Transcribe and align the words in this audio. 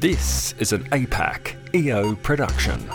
This 0.00 0.54
is 0.60 0.72
an 0.72 0.84
APAC 0.90 1.56
EO 1.74 2.14
production. 2.14 2.88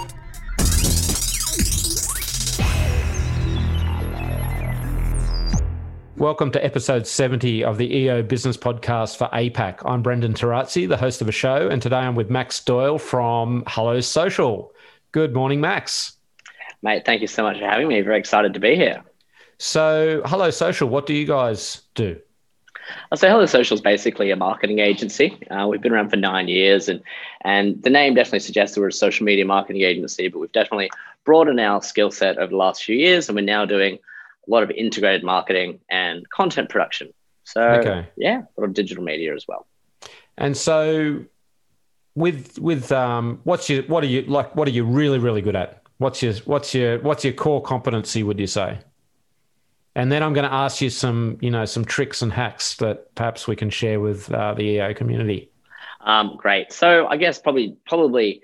Welcome 6.15 6.51
to 6.51 6.63
episode 6.63 7.05
70 7.05 7.65
of 7.65 7.77
the 7.77 7.93
EO 7.93 8.23
Business 8.23 8.55
Podcast 8.55 9.17
for 9.17 9.27
APAC. 9.33 9.81
I'm 9.83 10.01
Brendan 10.01 10.33
Tarazzi, 10.33 10.87
the 10.87 10.95
host 10.95 11.21
of 11.21 11.27
a 11.27 11.33
show, 11.33 11.67
and 11.67 11.81
today 11.81 11.97
I'm 11.97 12.15
with 12.15 12.29
Max 12.29 12.63
Doyle 12.63 12.97
from 12.97 13.65
Hello 13.67 13.99
Social. 13.99 14.71
Good 15.11 15.33
morning, 15.33 15.59
Max. 15.59 16.13
Mate, 16.83 17.03
thank 17.05 17.19
you 17.19 17.27
so 17.27 17.43
much 17.43 17.59
for 17.59 17.65
having 17.65 17.89
me. 17.89 17.99
Very 17.99 18.17
excited 18.17 18.53
to 18.53 18.61
be 18.61 18.77
here. 18.77 19.03
So, 19.57 20.21
Hello 20.23 20.51
Social, 20.51 20.87
what 20.87 21.05
do 21.05 21.13
you 21.13 21.25
guys 21.25 21.81
do? 21.95 22.17
I'll 23.11 23.17
say 23.17 23.29
Hello 23.29 23.45
Social 23.45 23.75
is 23.75 23.81
basically 23.81 24.31
a 24.31 24.35
marketing 24.35 24.79
agency. 24.79 25.37
Uh, 25.49 25.67
we've 25.67 25.81
been 25.81 25.93
around 25.93 26.09
for 26.09 26.15
nine 26.15 26.47
years, 26.47 26.89
and 26.89 27.01
and 27.41 27.81
the 27.83 27.89
name 27.89 28.13
definitely 28.13 28.39
suggests 28.39 28.75
that 28.75 28.81
we're 28.81 28.87
a 28.87 28.93
social 28.93 29.25
media 29.25 29.45
marketing 29.45 29.83
agency. 29.83 30.27
But 30.27 30.39
we've 30.39 30.51
definitely 30.51 30.89
broadened 31.25 31.59
our 31.59 31.81
skill 31.81 32.11
set 32.11 32.37
over 32.37 32.49
the 32.49 32.57
last 32.57 32.83
few 32.83 32.95
years, 32.95 33.29
and 33.29 33.35
we're 33.35 33.45
now 33.45 33.65
doing 33.65 33.99
a 34.47 34.51
lot 34.51 34.63
of 34.63 34.71
integrated 34.71 35.23
marketing 35.23 35.79
and 35.89 36.29
content 36.29 36.69
production. 36.69 37.13
So 37.43 37.61
okay. 37.61 38.07
yeah, 38.17 38.43
a 38.57 38.61
lot 38.61 38.67
of 38.67 38.73
digital 38.73 39.03
media 39.03 39.33
as 39.35 39.47
well. 39.47 39.65
And 40.37 40.55
so, 40.57 41.23
with 42.15 42.59
with 42.59 42.91
um, 42.91 43.39
what's 43.43 43.69
your 43.69 43.83
what 43.83 44.03
are 44.03 44.07
you 44.07 44.23
like? 44.23 44.55
What 44.55 44.67
are 44.67 44.71
you 44.71 44.85
really 44.85 45.19
really 45.19 45.41
good 45.41 45.55
at? 45.55 45.83
What's 45.97 46.21
your 46.21 46.33
what's 46.45 46.73
your 46.73 46.99
what's 46.99 47.23
your 47.23 47.33
core 47.33 47.61
competency? 47.61 48.23
Would 48.23 48.39
you 48.39 48.47
say? 48.47 48.79
And 49.95 50.11
then 50.11 50.23
I'm 50.23 50.33
going 50.33 50.47
to 50.47 50.53
ask 50.53 50.81
you 50.81 50.89
some, 50.89 51.37
you 51.39 51.51
know, 51.51 51.65
some 51.65 51.85
tricks 51.85 52.21
and 52.21 52.33
hacks 52.33 52.75
that 52.77 53.13
perhaps 53.15 53.47
we 53.47 53.55
can 53.55 53.69
share 53.69 53.99
with 53.99 54.31
uh, 54.31 54.53
the 54.55 54.63
EO 54.63 54.93
community. 54.93 55.51
Um, 56.01 56.35
great. 56.37 56.73
So 56.73 57.07
I 57.07 57.17
guess 57.17 57.39
probably 57.39 57.77
probably 57.85 58.41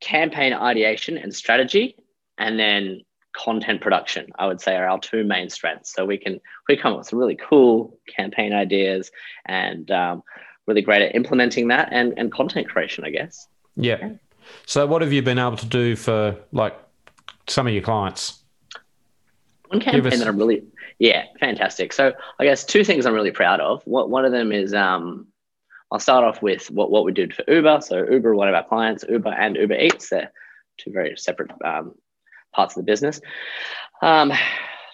campaign 0.00 0.52
ideation 0.52 1.18
and 1.18 1.34
strategy, 1.34 1.96
and 2.38 2.58
then 2.58 3.02
content 3.32 3.80
production. 3.80 4.30
I 4.38 4.46
would 4.46 4.60
say 4.60 4.76
are 4.76 4.88
our 4.88 4.98
two 4.98 5.24
main 5.24 5.50
strengths. 5.50 5.92
So 5.92 6.04
we 6.04 6.16
can 6.16 6.40
we 6.68 6.76
come 6.76 6.92
up 6.92 6.98
with 6.98 7.08
some 7.08 7.18
really 7.18 7.36
cool 7.36 7.98
campaign 8.08 8.52
ideas 8.52 9.10
and 9.46 9.90
um, 9.90 10.22
really 10.66 10.82
great 10.82 11.02
at 11.02 11.14
implementing 11.14 11.68
that 11.68 11.88
and 11.92 12.14
and 12.16 12.32
content 12.32 12.68
creation. 12.68 13.04
I 13.04 13.10
guess. 13.10 13.48
Yeah. 13.76 13.98
yeah. 14.00 14.12
So 14.66 14.86
what 14.86 15.02
have 15.02 15.12
you 15.12 15.22
been 15.22 15.38
able 15.38 15.56
to 15.56 15.66
do 15.66 15.96
for 15.96 16.36
like 16.52 16.76
some 17.48 17.66
of 17.66 17.72
your 17.72 17.82
clients? 17.82 18.39
One 19.70 19.80
campaign 19.80 20.18
that 20.18 20.26
I'm 20.26 20.36
really, 20.36 20.64
yeah, 20.98 21.26
fantastic. 21.38 21.92
So 21.92 22.12
I 22.40 22.44
guess 22.44 22.64
two 22.64 22.82
things 22.82 23.06
I'm 23.06 23.14
really 23.14 23.30
proud 23.30 23.60
of. 23.60 23.82
What 23.84 24.10
one 24.10 24.24
of 24.24 24.32
them 24.32 24.50
is, 24.50 24.74
um, 24.74 25.28
I'll 25.92 26.00
start 26.00 26.24
off 26.24 26.42
with 26.42 26.70
what, 26.70 26.90
what 26.90 27.04
we 27.04 27.12
did 27.12 27.34
for 27.34 27.44
Uber. 27.48 27.80
So 27.80 28.04
Uber, 28.10 28.34
one 28.34 28.48
of 28.48 28.54
our 28.54 28.64
clients, 28.64 29.04
Uber 29.08 29.30
and 29.30 29.56
Uber 29.56 29.74
Eats, 29.74 30.10
they're 30.10 30.32
two 30.76 30.90
very 30.90 31.16
separate 31.16 31.52
um, 31.64 31.94
parts 32.52 32.76
of 32.76 32.84
the 32.84 32.90
business. 32.90 33.20
Um, 34.02 34.32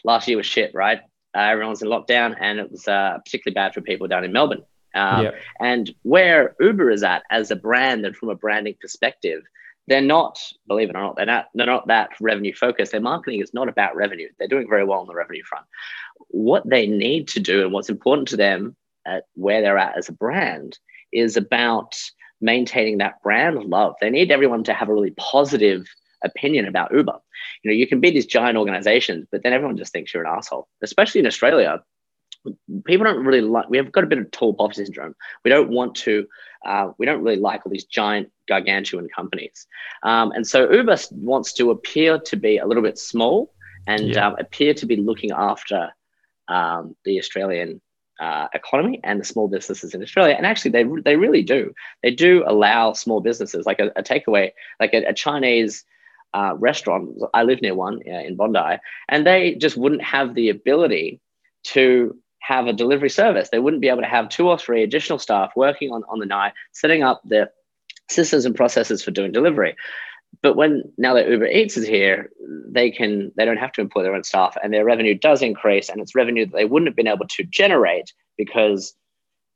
last 0.04 0.28
year 0.28 0.36
was 0.36 0.47
shit, 0.47 0.72
right? 0.74 1.00
Uh, 1.34 1.41
everyone 1.41 1.70
was 1.70 1.82
in 1.82 1.88
lockdown, 1.88 2.36
and 2.38 2.58
it 2.58 2.70
was 2.70 2.86
uh, 2.86 3.19
particularly 3.24 3.54
bad 3.54 3.72
for 3.72 3.80
people 3.80 4.08
down 4.08 4.24
in 4.24 4.32
Melbourne. 4.32 4.64
Um, 4.94 5.24
yep. 5.24 5.34
And 5.58 5.94
where 6.02 6.54
Uber 6.60 6.91
is 6.91 7.02
at 7.02 7.22
as 7.30 7.50
a 7.50 7.56
brand, 7.56 8.04
and 8.04 8.14
from 8.14 8.28
a 8.28 8.34
branding 8.34 8.74
perspective, 8.80 9.42
they're 9.88 10.00
not, 10.00 10.40
believe 10.66 10.90
it 10.90 10.96
or 10.96 11.02
not, 11.02 11.16
they're 11.16 11.26
not, 11.26 11.46
they're 11.54 11.66
not 11.66 11.86
that 11.88 12.10
revenue 12.20 12.54
focused. 12.54 12.92
Their 12.92 13.00
marketing 13.00 13.40
is 13.40 13.54
not 13.54 13.68
about 13.68 13.96
revenue. 13.96 14.28
They're 14.38 14.48
doing 14.48 14.68
very 14.68 14.84
well 14.84 15.00
on 15.00 15.06
the 15.06 15.14
revenue 15.14 15.44
front. 15.44 15.66
What 16.28 16.68
they 16.68 16.86
need 16.86 17.28
to 17.28 17.40
do 17.40 17.62
and 17.62 17.72
what's 17.72 17.88
important 17.88 18.28
to 18.28 18.36
them 18.36 18.76
at 19.06 19.24
where 19.34 19.62
they're 19.62 19.78
at 19.78 19.96
as 19.96 20.08
a 20.08 20.12
brand 20.12 20.78
is 21.12 21.36
about 21.36 21.96
maintaining 22.40 22.98
that 22.98 23.22
brand 23.22 23.62
love. 23.64 23.94
They 24.00 24.10
need 24.10 24.30
everyone 24.30 24.64
to 24.64 24.74
have 24.74 24.88
a 24.88 24.94
really 24.94 25.14
positive 25.16 25.86
opinion 26.24 26.66
about 26.66 26.92
Uber. 26.92 27.18
You 27.62 27.70
know, 27.70 27.76
you 27.76 27.86
can 27.86 28.00
be 28.00 28.10
these 28.10 28.26
giant 28.26 28.58
organizations, 28.58 29.26
but 29.30 29.42
then 29.42 29.52
everyone 29.52 29.76
just 29.76 29.92
thinks 29.92 30.12
you're 30.12 30.25
an 30.25 30.34
asshole, 30.36 30.69
especially 30.82 31.20
in 31.20 31.26
Australia 31.26 31.82
people 32.84 33.04
don't 33.04 33.24
really 33.24 33.40
like 33.40 33.68
we 33.68 33.76
have 33.76 33.92
got 33.92 34.04
a 34.04 34.06
bit 34.06 34.18
of 34.18 34.30
tall 34.30 34.54
poppy 34.54 34.74
syndrome. 34.74 35.14
We 35.44 35.50
don't 35.50 35.70
want 35.70 35.94
to 35.96 36.26
uh, 36.64 36.90
we 36.98 37.06
don't 37.06 37.22
really 37.22 37.38
like 37.38 37.64
all 37.64 37.70
these 37.70 37.84
giant 37.84 38.30
gargantuan 38.48 39.08
companies. 39.14 39.66
Um, 40.02 40.32
and 40.32 40.46
so 40.46 40.70
uber 40.70 40.96
wants 41.12 41.52
to 41.54 41.70
appear 41.70 42.18
to 42.18 42.36
be 42.36 42.58
a 42.58 42.66
little 42.66 42.82
bit 42.82 42.98
small 42.98 43.52
and 43.86 44.08
yeah. 44.08 44.28
um, 44.28 44.36
appear 44.38 44.74
to 44.74 44.86
be 44.86 44.96
looking 44.96 45.30
after 45.30 45.90
um, 46.48 46.96
the 47.04 47.18
australian 47.18 47.80
uh, 48.18 48.48
economy 48.54 49.00
and 49.04 49.20
the 49.20 49.24
small 49.24 49.46
businesses 49.48 49.94
in 49.94 50.02
australia. 50.02 50.34
And 50.36 50.46
actually 50.46 50.70
they, 50.70 50.84
they 51.04 51.16
really 51.16 51.42
do. 51.42 51.72
They 52.02 52.10
do 52.10 52.44
allow 52.46 52.92
small 52.94 53.20
businesses 53.20 53.66
like 53.66 53.78
a, 53.78 53.92
a 53.96 54.02
takeaway 54.02 54.52
like 54.80 54.94
a, 54.94 55.04
a 55.04 55.14
chinese 55.14 55.84
uh, 56.34 56.54
restaurant. 56.56 57.10
I 57.34 57.44
live 57.44 57.62
near 57.62 57.74
one 57.74 58.00
uh, 58.06 58.18
in 58.18 58.36
bondi 58.36 58.78
and 59.08 59.26
they 59.26 59.54
just 59.54 59.76
wouldn't 59.76 60.02
have 60.02 60.34
the 60.34 60.48
ability 60.48 61.20
to 61.64 62.16
have 62.46 62.66
a 62.66 62.72
delivery 62.72 63.10
service. 63.10 63.48
They 63.50 63.58
wouldn't 63.58 63.82
be 63.82 63.88
able 63.88 64.02
to 64.02 64.08
have 64.08 64.28
two 64.28 64.48
or 64.48 64.58
three 64.58 64.82
additional 64.82 65.18
staff 65.18 65.52
working 65.56 65.90
on, 65.90 66.04
on 66.08 66.20
the 66.20 66.26
night, 66.26 66.52
setting 66.72 67.02
up 67.02 67.20
the 67.24 67.50
systems 68.08 68.44
and 68.44 68.54
processes 68.54 69.02
for 69.02 69.10
doing 69.10 69.32
delivery. 69.32 69.74
But 70.42 70.54
when 70.54 70.82
now 70.96 71.14
that 71.14 71.28
Uber 71.28 71.46
Eats 71.46 71.76
is 71.76 71.86
here, 71.86 72.30
they 72.68 72.90
can 72.90 73.32
they 73.36 73.44
don't 73.44 73.56
have 73.56 73.72
to 73.72 73.80
employ 73.80 74.02
their 74.02 74.14
own 74.14 74.22
staff, 74.22 74.56
and 74.62 74.72
their 74.72 74.84
revenue 74.84 75.14
does 75.14 75.42
increase, 75.42 75.88
and 75.88 76.00
it's 76.00 76.14
revenue 76.14 76.46
that 76.46 76.54
they 76.54 76.64
wouldn't 76.66 76.88
have 76.88 76.96
been 76.96 77.08
able 77.08 77.26
to 77.26 77.42
generate 77.44 78.12
because 78.36 78.94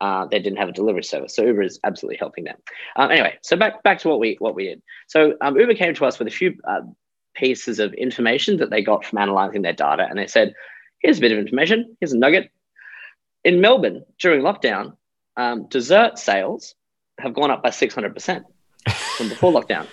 uh, 0.00 0.26
they 0.26 0.40
didn't 0.40 0.58
have 0.58 0.68
a 0.68 0.72
delivery 0.72 1.04
service. 1.04 1.36
So 1.36 1.44
Uber 1.44 1.62
is 1.62 1.78
absolutely 1.84 2.16
helping 2.16 2.44
them. 2.44 2.56
Um, 2.96 3.10
anyway, 3.10 3.38
so 3.42 3.56
back 3.56 3.82
back 3.82 3.98
to 4.00 4.08
what 4.08 4.18
we 4.18 4.36
what 4.40 4.54
we 4.54 4.64
did. 4.64 4.82
So 5.06 5.34
um, 5.42 5.56
Uber 5.56 5.74
came 5.74 5.94
to 5.94 6.06
us 6.06 6.18
with 6.18 6.26
a 6.26 6.32
few 6.32 6.54
uh, 6.66 6.80
pieces 7.34 7.78
of 7.78 7.92
information 7.94 8.56
that 8.56 8.70
they 8.70 8.82
got 8.82 9.04
from 9.04 9.18
analyzing 9.18 9.62
their 9.62 9.74
data, 9.74 10.06
and 10.08 10.18
they 10.18 10.26
said, 10.26 10.54
"Here's 11.00 11.18
a 11.18 11.20
bit 11.20 11.32
of 11.32 11.38
information. 11.38 11.96
Here's 12.00 12.12
a 12.12 12.18
nugget 12.18 12.50
in 13.44 13.60
Melbourne 13.60 14.04
during 14.18 14.42
lockdown, 14.42 14.96
um, 15.36 15.68
dessert 15.68 16.18
sales 16.18 16.74
have 17.18 17.34
gone 17.34 17.50
up 17.50 17.62
by 17.62 17.70
600% 17.70 18.44
from 19.16 19.28
before 19.28 19.52
lockdown. 19.52 19.86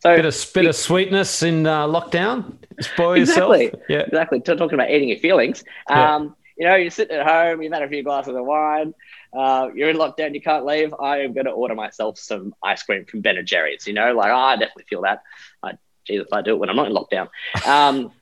So 0.00 0.16
bit 0.16 0.24
of, 0.24 0.50
bit 0.52 0.66
of 0.66 0.74
sweetness 0.74 1.42
in 1.42 1.66
uh, 1.66 1.86
lockdown. 1.86 2.56
Spoil 2.80 3.14
exactly, 3.14 3.64
yourself. 3.64 3.82
Yeah, 3.88 4.00
exactly. 4.00 4.40
Talking 4.40 4.74
about 4.74 4.90
eating 4.90 5.08
your 5.08 5.18
feelings. 5.18 5.62
Um, 5.88 5.96
yeah. 5.96 6.28
You 6.58 6.68
know, 6.68 6.74
you're 6.76 6.90
sitting 6.90 7.16
at 7.16 7.26
home, 7.26 7.62
you've 7.62 7.72
had 7.72 7.82
a 7.82 7.88
few 7.88 8.02
glasses 8.02 8.34
of 8.34 8.44
wine, 8.44 8.94
uh, 9.32 9.68
you're 9.74 9.88
in 9.88 9.96
lockdown, 9.96 10.34
you 10.34 10.42
can't 10.42 10.66
leave. 10.66 10.92
I 11.00 11.20
am 11.20 11.32
going 11.32 11.46
to 11.46 11.52
order 11.52 11.74
myself 11.74 12.18
some 12.18 12.54
ice 12.62 12.82
cream 12.82 13.04
from 13.04 13.20
Ben 13.20 13.38
and 13.38 13.46
Jerry's. 13.46 13.86
You 13.86 13.94
know, 13.94 14.12
like 14.12 14.30
oh, 14.30 14.36
I 14.36 14.56
definitely 14.56 14.84
feel 14.88 15.02
that. 15.02 15.22
I, 15.62 15.72
Jesus, 16.04 16.26
I 16.32 16.42
do 16.42 16.54
it 16.54 16.58
when 16.58 16.68
I'm 16.68 16.76
not 16.76 16.88
in 16.88 16.94
lockdown. 16.94 17.28
Um, 17.66 18.12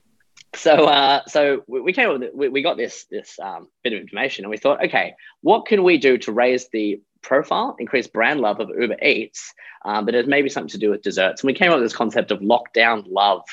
so 0.55 0.85
uh, 0.85 1.21
so 1.27 1.63
we 1.67 1.93
came 1.93 2.09
up 2.09 2.19
with 2.19 2.29
we, 2.33 2.49
we 2.49 2.61
got 2.61 2.77
this 2.77 3.05
this 3.09 3.39
um, 3.39 3.67
bit 3.83 3.93
of 3.93 3.99
information 3.99 4.45
and 4.45 4.49
we 4.49 4.57
thought 4.57 4.83
okay 4.85 5.15
what 5.41 5.65
can 5.65 5.83
we 5.83 5.97
do 5.97 6.17
to 6.17 6.31
raise 6.31 6.67
the 6.69 7.01
profile 7.21 7.75
increase 7.79 8.07
brand 8.07 8.41
love 8.41 8.59
of 8.59 8.69
uber 8.77 8.97
eats 9.03 9.53
um, 9.85 10.05
but 10.05 10.15
it 10.15 10.27
maybe 10.27 10.49
something 10.49 10.69
to 10.69 10.77
do 10.77 10.89
with 10.91 11.01
desserts. 11.01 11.41
And 11.41 11.47
we 11.47 11.53
came 11.53 11.71
up 11.71 11.77
with 11.77 11.85
this 11.85 11.95
concept 11.95 12.31
of 12.31 12.39
lockdown 12.39 13.05
love. 13.07 13.43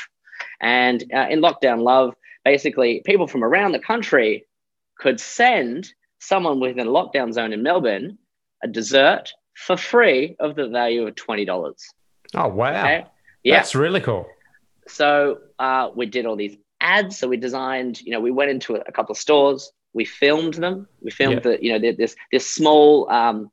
And 0.60 1.02
uh, 1.14 1.26
in 1.30 1.40
lockdown 1.40 1.82
love 1.82 2.14
basically 2.44 3.02
people 3.04 3.26
from 3.26 3.44
around 3.44 3.72
the 3.72 3.78
country 3.78 4.46
could 4.98 5.20
send 5.20 5.92
someone 6.20 6.60
within 6.60 6.86
a 6.86 6.90
lockdown 6.90 7.32
zone 7.32 7.52
in 7.52 7.62
melbourne 7.62 8.18
a 8.62 8.68
dessert 8.68 9.32
for 9.54 9.76
free 9.76 10.36
of 10.40 10.56
the 10.56 10.68
value 10.68 11.06
of 11.06 11.14
$20 11.14 11.74
oh 12.34 12.48
wow. 12.48 12.70
Okay? 12.70 13.04
yeah. 13.42 13.56
that's 13.56 13.74
really 13.74 14.00
cool. 14.00 14.26
So 14.86 15.38
uh, 15.58 15.90
we 15.94 16.06
did 16.06 16.26
all 16.26 16.36
these 16.36 16.56
ads. 16.96 17.18
So 17.18 17.28
we 17.28 17.36
designed, 17.36 17.94
you 18.06 18.12
know, 18.12 18.22
we 18.28 18.32
went 18.40 18.50
into 18.50 18.76
a 18.76 18.92
couple 18.92 19.12
of 19.12 19.18
stores, 19.18 19.60
we 19.92 20.04
filmed 20.04 20.54
them. 20.54 20.88
We 21.04 21.10
filmed 21.10 21.40
yeah. 21.44 21.56
the, 21.56 21.64
you 21.64 21.70
know, 21.72 21.80
this 22.00 22.14
this 22.32 22.46
small. 22.58 23.10
Um, 23.10 23.50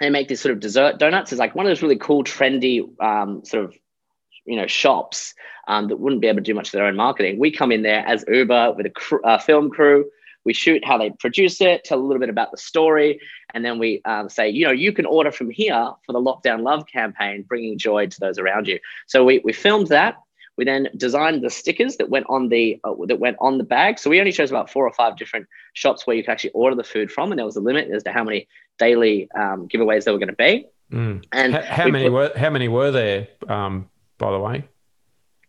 they 0.00 0.10
make 0.10 0.28
this 0.28 0.40
sort 0.40 0.54
of 0.54 0.60
dessert 0.60 0.98
donuts. 0.98 1.32
It's 1.32 1.40
like 1.44 1.56
one 1.56 1.66
of 1.66 1.70
those 1.70 1.82
really 1.82 1.96
cool, 2.08 2.22
trendy 2.22 2.74
um, 3.02 3.44
sort 3.44 3.64
of, 3.64 3.74
you 4.44 4.56
know, 4.56 4.68
shops 4.68 5.34
um, 5.66 5.88
that 5.88 5.98
wouldn't 5.98 6.22
be 6.22 6.28
able 6.28 6.42
to 6.44 6.50
do 6.50 6.54
much 6.54 6.68
of 6.68 6.72
their 6.72 6.86
own 6.86 6.96
marketing. 6.96 7.38
We 7.38 7.50
come 7.50 7.72
in 7.72 7.82
there 7.82 8.04
as 8.06 8.24
Uber 8.28 8.74
with 8.76 8.86
a 8.86 8.90
cr- 8.90 9.24
uh, 9.24 9.38
film 9.38 9.70
crew. 9.70 10.08
We 10.44 10.54
shoot 10.54 10.84
how 10.84 10.96
they 10.98 11.10
produce 11.10 11.60
it, 11.60 11.84
tell 11.84 11.98
a 11.98 12.06
little 12.08 12.20
bit 12.20 12.30
about 12.30 12.52
the 12.52 12.58
story, 12.70 13.20
and 13.52 13.64
then 13.64 13.78
we 13.78 14.00
um, 14.04 14.28
say, 14.28 14.48
you 14.48 14.64
know, 14.66 14.76
you 14.84 14.92
can 14.92 15.04
order 15.04 15.32
from 15.32 15.50
here 15.50 15.90
for 16.06 16.12
the 16.12 16.20
Lockdown 16.20 16.62
Love 16.62 16.86
campaign, 16.86 17.44
bringing 17.50 17.76
joy 17.76 18.06
to 18.06 18.20
those 18.20 18.38
around 18.38 18.68
you. 18.68 18.78
So 19.06 19.24
we, 19.24 19.40
we 19.44 19.52
filmed 19.52 19.88
that. 19.88 20.14
We 20.58 20.64
then 20.64 20.88
designed 20.96 21.42
the 21.42 21.50
stickers 21.50 21.96
that 21.96 22.10
went 22.10 22.26
on 22.28 22.48
the 22.48 22.80
uh, 22.84 22.92
that 23.06 23.20
went 23.20 23.36
on 23.40 23.56
the 23.56 23.64
bag. 23.64 23.98
So 23.98 24.10
we 24.10 24.18
only 24.18 24.32
chose 24.32 24.50
about 24.50 24.68
four 24.68 24.86
or 24.86 24.92
five 24.92 25.16
different 25.16 25.46
shops 25.72 26.06
where 26.06 26.16
you 26.16 26.24
could 26.24 26.32
actually 26.32 26.50
order 26.50 26.74
the 26.74 26.84
food 26.84 27.10
from, 27.10 27.30
and 27.30 27.38
there 27.38 27.46
was 27.46 27.56
a 27.56 27.60
limit 27.60 27.88
as 27.90 28.02
to 28.02 28.12
how 28.12 28.24
many 28.24 28.48
daily 28.76 29.30
um, 29.34 29.68
giveaways 29.68 30.04
there 30.04 30.12
were 30.12 30.18
going 30.18 30.28
to 30.28 30.34
be. 30.34 30.66
Mm. 30.92 31.24
And 31.32 31.54
how, 31.54 31.62
how 31.62 31.88
many 31.88 32.06
put, 32.06 32.12
were 32.12 32.32
how 32.36 32.50
many 32.50 32.66
were 32.66 32.90
there? 32.90 33.28
Um, 33.48 33.88
by 34.18 34.32
the 34.32 34.40
way, 34.40 34.64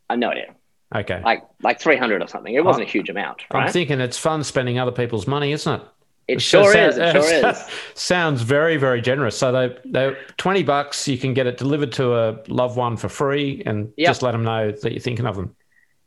I 0.10 0.14
have 0.14 0.20
no 0.20 0.30
idea. 0.30 0.56
Okay, 0.96 1.22
like 1.24 1.44
like 1.64 1.80
three 1.80 1.98
hundred 1.98 2.22
or 2.22 2.28
something. 2.28 2.54
It 2.54 2.64
wasn't 2.64 2.84
I'm, 2.84 2.90
a 2.90 2.92
huge 2.92 3.10
amount. 3.10 3.44
Right? 3.52 3.66
I'm 3.66 3.74
thinking 3.74 4.00
it's 4.00 4.18
fun 4.18 4.44
spending 4.44 4.78
other 4.78 4.92
people's 4.92 5.26
money, 5.26 5.52
isn't 5.54 5.82
it? 5.82 5.88
It 6.30 6.42
sure 6.42 6.76
is. 6.76 6.98
It 6.98 7.12
sure 7.12 7.50
is. 7.50 7.64
Sounds 7.96 8.42
very, 8.42 8.78
very 8.78 9.02
generous. 9.02 9.38
So 9.38 9.52
they 9.52 9.78
they 9.86 10.16
twenty 10.38 10.64
bucks. 10.64 11.08
You 11.08 11.18
can 11.18 11.34
get 11.34 11.48
it 11.48 11.58
delivered 11.58 11.92
to 11.94 12.16
a 12.16 12.40
loved 12.48 12.78
one 12.78 12.98
for 12.98 13.10
free, 13.10 13.64
and 13.66 13.92
yep. 13.98 14.10
just 14.10 14.22
let 14.22 14.32
them 14.32 14.44
know 14.44 14.72
that 14.72 14.92
you're 14.92 15.02
thinking 15.02 15.26
of 15.26 15.36
them. 15.36 15.56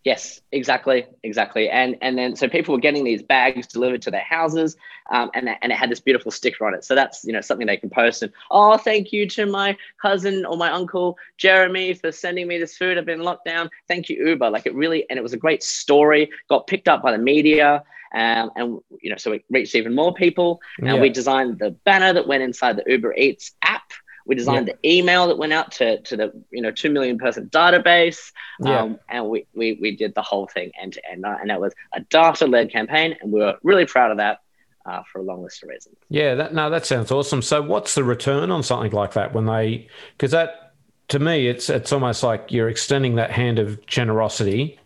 Yes, 0.05 0.41
exactly, 0.51 1.07
exactly. 1.23 1.69
And 1.69 1.97
and 2.03 2.19
then 2.19 2.35
so 2.35 2.49
people 2.49 2.75
were 2.75 2.81
getting 2.81 3.05
these 3.05 3.23
bags 3.23 3.69
delivered 3.69 4.03
to 4.03 4.11
their 4.11 4.25
houses, 4.25 4.77
um, 5.11 5.31
and 5.33 5.49
and 5.63 5.71
it 5.71 5.77
had 5.77 5.91
this 5.91 6.01
beautiful 6.01 6.33
sticker 6.33 6.67
on 6.67 6.75
it. 6.75 6.85
So 6.85 6.97
that's 6.97 7.23
you 7.23 7.33
know 7.33 7.41
something 7.41 7.69
they 7.69 7.77
can 7.77 7.89
post 7.89 8.23
and 8.23 8.33
oh, 8.51 8.77
thank 8.77 9.13
you 9.13 9.29
to 9.29 9.47
my 9.47 9.77
cousin 10.01 10.45
or 10.45 10.57
my 10.57 10.73
uncle 10.73 11.17
Jeremy 11.37 11.95
for 11.95 12.11
sending 12.11 12.49
me 12.49 12.59
this 12.59 12.77
food. 12.77 12.99
I've 12.99 13.07
been 13.07 13.23
locked 13.23 13.45
down. 13.45 13.71
Thank 13.87 14.09
you 14.09 14.27
Uber. 14.27 14.51
Like 14.51 14.67
it 14.67 14.75
really, 14.75 15.09
and 15.09 15.19
it 15.19 15.23
was 15.23 15.35
a 15.35 15.39
great 15.39 15.63
story. 15.63 16.29
Got 16.49 16.67
picked 16.67 16.89
up 16.89 17.01
by 17.01 17.13
the 17.13 17.19
media, 17.19 17.85
um, 18.13 18.51
and 18.57 18.81
you 19.01 19.11
know 19.11 19.17
so 19.17 19.31
it 19.31 19.45
reached 19.51 19.77
even 19.77 19.95
more 19.95 20.13
people. 20.13 20.61
And 20.79 20.89
yeah. 20.89 21.01
we 21.01 21.11
designed 21.11 21.61
the 21.61 21.71
banner 21.85 22.13
that 22.13 22.27
went 22.27 22.43
inside 22.43 22.77
the 22.77 22.85
Uber 22.89 23.15
Eats 23.15 23.53
app 23.63 23.93
we 24.27 24.35
designed 24.35 24.69
yeah. 24.69 24.75
the 24.75 24.89
email 24.89 25.27
that 25.29 25.39
went 25.39 25.53
out 25.53 25.73
to, 25.73 26.01
to 26.03 26.17
the 26.17 26.45
you 26.51 26.63
know 26.63 26.71
two 26.71 26.91
million 26.91 27.19
person 27.19 27.49
database, 27.49 28.33
yeah. 28.61 28.81
um, 28.81 28.99
and 29.09 29.29
we, 29.29 29.47
we 29.55 29.79
we 29.81 29.97
did 29.97 30.15
the 30.15 30.23
whole 30.23 30.47
thing 30.47 30.71
end 30.81 30.95
to 30.95 31.11
end, 31.11 31.25
and 31.25 31.51
that 31.51 31.61
was 31.61 31.75
a 31.93 32.01
data 32.01 32.47
led 32.47 32.71
campaign, 32.71 33.17
and 33.21 33.33
we 33.33 33.41
were 33.41 33.57
really 33.63 33.87
proud 33.87 34.11
of 34.11 34.19
that. 34.19 34.41
Uh, 34.85 35.01
for 35.13 35.21
a 35.21 35.23
long 35.23 35.45
list 35.45 35.63
of 35.63 35.69
reasons. 35.69 35.95
Yeah, 36.09 36.35
that, 36.35 36.55
no, 36.55 36.69
that 36.69 36.85
sounds 36.85 37.13
awesome. 37.13 37.41
So, 37.41 37.63
what's 37.63 37.95
the 37.95 38.03
return 38.03 38.51
on 38.51 38.65
something 38.65 38.91
like 38.91 39.13
that 39.13 39.33
when 39.33 39.47
they? 39.47 39.87
Because 40.17 40.33
that, 40.33 40.75
to 41.07 41.21
me, 41.21 41.47
it's 41.47 41.71
it's 41.71 41.93
almost 41.93 42.25
like 42.25 42.51
you're 42.51 42.69
extending 42.69 43.15
that 43.15 43.31
hand 43.31 43.61
of 43.61 43.87
generosity, 43.87 44.81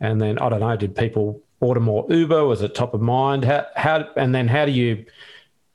and 0.00 0.20
then 0.20 0.40
I 0.40 0.48
don't 0.48 0.58
know, 0.58 0.74
did 0.74 0.96
people 0.96 1.40
order 1.60 1.78
more 1.78 2.04
Uber? 2.08 2.46
Was 2.46 2.62
it 2.62 2.74
top 2.74 2.94
of 2.94 3.00
mind? 3.00 3.44
How 3.44 3.66
how 3.76 4.08
and 4.16 4.34
then 4.34 4.48
how 4.48 4.66
do 4.66 4.72
you 4.72 5.06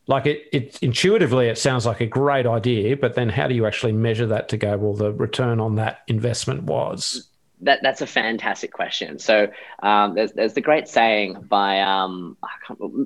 like 0.07 0.25
it, 0.25 0.48
it 0.51 0.80
intuitively 0.81 1.48
it 1.48 1.57
sounds 1.57 1.86
like 1.86 2.01
a 2.01 2.06
great 2.06 2.45
idea 2.45 2.98
but 2.98 3.15
then 3.15 3.30
how 3.30 3.48
do 3.48 3.53
you 3.53 3.65
actually 3.65 3.92
measure 3.92 4.25
that 4.25 4.50
to 4.50 4.57
go 4.57 4.77
well 4.77 4.94
the 4.94 5.12
return 5.13 5.59
on 5.59 5.75
that 5.75 6.01
investment 6.07 6.63
was 6.63 7.27
that, 7.62 7.80
that's 7.83 8.01
a 8.01 8.07
fantastic 8.07 8.74
question. 8.74 9.19
So 9.19 9.48
um, 9.83 10.15
there's, 10.15 10.31
there's 10.33 10.53
the 10.53 10.62
great 10.62 10.88
saying 10.88 11.45
by 11.48 11.80
um, 11.81 12.38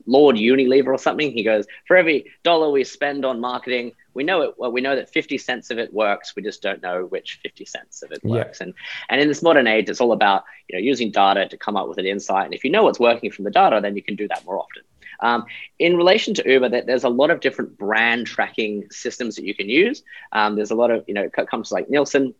Lord 0.05 0.37
Unilever 0.37 0.87
or 0.87 0.97
something. 0.97 1.31
He 1.31 1.43
goes, 1.43 1.65
for 1.87 1.97
every 1.97 2.31
dollar 2.43 2.71
we 2.71 2.83
spend 2.83 3.25
on 3.25 3.41
marketing, 3.41 3.91
we 4.13 4.23
know 4.23 4.41
it. 4.41 4.55
Well, 4.57 4.71
we 4.71 4.79
know 4.79 4.95
that 4.95 5.09
50 5.09 5.37
cents 5.37 5.71
of 5.71 5.77
it 5.77 5.93
works. 5.93 6.35
We 6.35 6.41
just 6.41 6.61
don't 6.61 6.81
know 6.81 7.05
which 7.05 7.39
50 7.43 7.65
cents 7.65 8.01
of 8.01 8.13
it 8.13 8.23
works. 8.23 8.59
Yeah. 8.59 8.67
And 8.67 8.73
and 9.09 9.21
in 9.21 9.27
this 9.27 9.43
modern 9.43 9.67
age, 9.67 9.89
it's 9.89 9.99
all 9.99 10.13
about 10.13 10.45
you 10.69 10.77
know 10.77 10.81
using 10.81 11.11
data 11.11 11.49
to 11.49 11.57
come 11.57 11.75
up 11.75 11.89
with 11.89 11.97
an 11.97 12.05
insight. 12.05 12.45
And 12.45 12.53
if 12.53 12.63
you 12.63 12.69
know 12.69 12.83
what's 12.83 12.99
working 12.99 13.29
from 13.29 13.43
the 13.43 13.51
data, 13.51 13.81
then 13.81 13.97
you 13.97 14.01
can 14.01 14.15
do 14.15 14.25
that 14.29 14.45
more 14.45 14.57
often. 14.57 14.83
Um, 15.19 15.45
in 15.79 15.97
relation 15.97 16.33
to 16.35 16.49
Uber, 16.49 16.69
that 16.69 16.85
there's 16.85 17.03
a 17.03 17.09
lot 17.09 17.29
of 17.29 17.39
different 17.39 17.77
brand 17.77 18.27
tracking 18.27 18.87
systems 18.91 19.35
that 19.35 19.45
you 19.45 19.55
can 19.55 19.69
use. 19.69 20.03
Um, 20.31 20.55
there's 20.55 20.71
a 20.71 20.75
lot 20.75 20.91
of, 20.91 21.03
you 21.07 21.13
know, 21.13 21.29
companies 21.29 21.71
like 21.71 21.89
Nielsen 21.89 22.33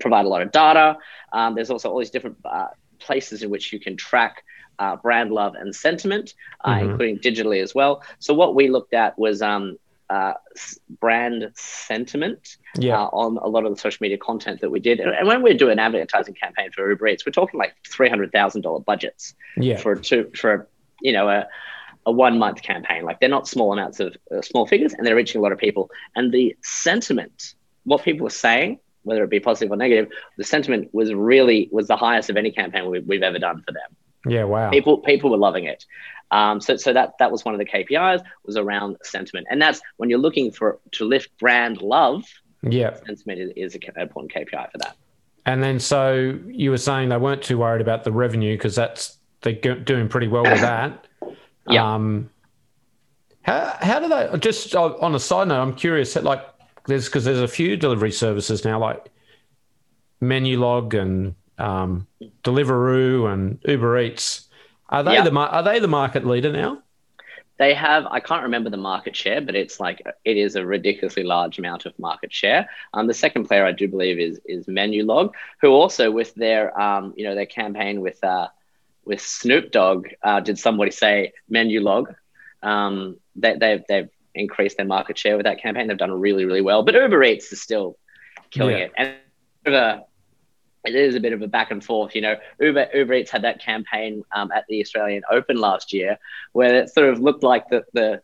provide 0.00 0.24
a 0.24 0.28
lot 0.28 0.42
of 0.42 0.52
data. 0.52 0.96
Um, 1.32 1.54
there's 1.54 1.70
also 1.70 1.90
all 1.90 1.98
these 1.98 2.10
different 2.10 2.38
uh, 2.44 2.68
places 2.98 3.42
in 3.42 3.50
which 3.50 3.72
you 3.72 3.80
can 3.80 3.96
track 3.96 4.44
uh, 4.78 4.96
brand 4.96 5.30
love 5.30 5.54
and 5.54 5.74
sentiment, 5.74 6.34
uh, 6.64 6.74
mm-hmm. 6.74 6.90
including 6.90 7.18
digitally 7.18 7.62
as 7.62 7.74
well. 7.74 8.02
So 8.18 8.34
what 8.34 8.54
we 8.54 8.68
looked 8.68 8.94
at 8.94 9.18
was 9.18 9.42
um, 9.42 9.76
uh, 10.08 10.32
brand 11.00 11.52
sentiment 11.54 12.56
yeah. 12.76 13.00
uh, 13.00 13.06
on 13.12 13.36
a 13.38 13.46
lot 13.46 13.64
of 13.64 13.74
the 13.74 13.80
social 13.80 13.98
media 14.00 14.18
content 14.18 14.60
that 14.60 14.70
we 14.70 14.80
did. 14.80 14.98
And, 14.98 15.26
when 15.26 15.42
we 15.42 15.54
do 15.54 15.70
an 15.70 15.78
advertising 15.78 16.34
campaign 16.34 16.70
for 16.72 16.88
Uber 16.90 17.06
Eats, 17.06 17.24
we're 17.24 17.32
talking 17.32 17.58
like 17.58 17.74
three 17.86 18.08
hundred 18.08 18.32
thousand 18.32 18.62
dollar 18.62 18.80
budgets 18.80 19.34
yeah. 19.56 19.76
for 19.76 19.94
two 19.94 20.30
for 20.34 20.68
you 21.00 21.12
know 21.12 21.28
a 21.28 21.46
a 22.10 22.12
one 22.12 22.38
month 22.38 22.62
campaign. 22.62 23.04
Like 23.04 23.20
they're 23.20 23.28
not 23.28 23.48
small 23.48 23.72
amounts 23.72 24.00
of 24.00 24.16
uh, 24.34 24.42
small 24.42 24.66
figures 24.66 24.92
and 24.92 25.06
they're 25.06 25.16
reaching 25.16 25.38
a 25.38 25.42
lot 25.42 25.52
of 25.52 25.58
people. 25.58 25.90
And 26.16 26.32
the 26.32 26.56
sentiment, 26.62 27.54
what 27.84 28.02
people 28.02 28.24
were 28.24 28.30
saying, 28.30 28.80
whether 29.02 29.22
it 29.24 29.30
be 29.30 29.40
positive 29.40 29.72
or 29.72 29.76
negative, 29.76 30.10
the 30.36 30.44
sentiment 30.44 30.92
was 30.92 31.14
really 31.14 31.68
was 31.72 31.86
the 31.86 31.96
highest 31.96 32.28
of 32.28 32.36
any 32.36 32.50
campaign 32.50 32.90
we, 32.90 33.00
we've 33.00 33.22
ever 33.22 33.38
done 33.38 33.62
for 33.66 33.72
them. 33.72 33.96
Yeah, 34.26 34.44
wow. 34.44 34.70
People 34.70 34.98
people 34.98 35.30
were 35.30 35.38
loving 35.38 35.64
it. 35.64 35.86
Um, 36.32 36.60
so 36.60 36.76
so 36.76 36.92
that 36.92 37.14
that 37.18 37.32
was 37.32 37.44
one 37.44 37.54
of 37.54 37.58
the 37.58 37.64
KPIs 37.64 38.22
was 38.44 38.56
around 38.56 38.96
sentiment, 39.02 39.46
and 39.50 39.60
that's 39.62 39.80
when 39.96 40.10
you're 40.10 40.18
looking 40.18 40.52
for 40.52 40.78
to 40.92 41.04
lift 41.06 41.30
brand 41.38 41.80
love. 41.80 42.24
Yeah, 42.62 42.96
sentiment 43.06 43.40
is, 43.40 43.52
is 43.56 43.74
an 43.74 43.80
important 43.96 44.32
KPI 44.34 44.70
for 44.70 44.78
that. 44.78 44.96
And 45.46 45.62
then 45.62 45.80
so 45.80 46.38
you 46.46 46.70
were 46.70 46.76
saying 46.76 47.08
they 47.08 47.16
weren't 47.16 47.42
too 47.42 47.56
worried 47.56 47.80
about 47.80 48.04
the 48.04 48.12
revenue 48.12 48.56
because 48.56 48.74
that's 48.74 49.16
they're 49.40 49.54
doing 49.54 50.08
pretty 50.08 50.28
well 50.28 50.42
with 50.42 50.60
that. 50.60 51.06
Yeah. 51.72 51.94
Um, 51.94 52.30
how 53.42 53.76
how 53.80 54.00
do 54.00 54.08
they? 54.08 54.38
Just 54.38 54.74
on 54.74 55.14
a 55.14 55.20
side 55.20 55.48
note, 55.48 55.60
I'm 55.60 55.74
curious. 55.74 56.14
Like, 56.16 56.44
there's 56.86 57.06
because 57.06 57.24
there's 57.24 57.40
a 57.40 57.48
few 57.48 57.76
delivery 57.76 58.12
services 58.12 58.64
now, 58.64 58.78
like 58.78 59.10
Menulog 60.22 60.94
and 60.94 61.34
um, 61.58 62.06
Deliveroo 62.42 63.32
and 63.32 63.58
Uber 63.64 63.98
Eats. 63.98 64.48
Are 64.88 65.02
they 65.02 65.20
the 65.22 65.32
are 65.32 65.62
they 65.62 65.78
the 65.78 65.88
market 65.88 66.26
leader 66.26 66.52
now? 66.52 66.82
They 67.58 67.74
have. 67.74 68.06
I 68.06 68.20
can't 68.20 68.42
remember 68.42 68.70
the 68.70 68.78
market 68.78 69.14
share, 69.14 69.40
but 69.40 69.54
it's 69.54 69.78
like 69.78 70.02
it 70.24 70.36
is 70.36 70.56
a 70.56 70.64
ridiculously 70.64 71.22
large 71.22 71.58
amount 71.58 71.84
of 71.86 71.96
market 71.98 72.32
share. 72.32 72.68
Um, 72.94 73.06
the 73.06 73.14
second 73.14 73.44
player 73.44 73.64
I 73.64 73.72
do 73.72 73.86
believe 73.86 74.18
is 74.18 74.40
is 74.46 74.66
Menulog, 74.66 75.32
who 75.60 75.68
also 75.68 76.10
with 76.10 76.34
their 76.34 76.78
um, 76.80 77.12
you 77.16 77.24
know 77.24 77.34
their 77.34 77.46
campaign 77.46 78.00
with 78.00 78.22
uh, 78.24 78.48
with 79.04 79.20
Snoop 79.20 79.70
Dogg, 79.72 80.08
uh, 80.22 80.40
did 80.40 80.58
somebody 80.58 80.90
say 80.90 81.32
Menulog? 81.50 82.14
Um, 82.62 83.16
they, 83.36 83.56
they've 83.56 83.82
they've 83.88 84.08
increased 84.34 84.76
their 84.76 84.86
market 84.86 85.18
share 85.18 85.36
with 85.36 85.44
that 85.46 85.60
campaign. 85.60 85.88
They've 85.88 85.96
done 85.96 86.12
really 86.12 86.44
really 86.44 86.60
well. 86.60 86.82
But 86.82 86.94
Uber 86.94 87.22
Eats 87.22 87.52
is 87.52 87.62
still 87.62 87.98
killing 88.50 88.78
yeah. 88.78 88.84
it, 88.84 88.92
and 88.96 89.14
Uber, 89.66 90.02
it 90.84 90.94
is 90.94 91.14
a 91.14 91.20
bit 91.20 91.32
of 91.32 91.42
a 91.42 91.48
back 91.48 91.70
and 91.70 91.84
forth. 91.84 92.14
You 92.14 92.22
know, 92.22 92.36
Uber 92.60 92.88
Uber 92.94 93.14
Eats 93.14 93.30
had 93.30 93.42
that 93.42 93.60
campaign 93.60 94.22
um, 94.34 94.50
at 94.52 94.64
the 94.68 94.80
Australian 94.80 95.22
Open 95.30 95.56
last 95.56 95.92
year, 95.92 96.18
where 96.52 96.74
it 96.74 96.90
sort 96.90 97.08
of 97.08 97.20
looked 97.20 97.42
like 97.42 97.68
the 97.68 97.84
the 97.92 98.22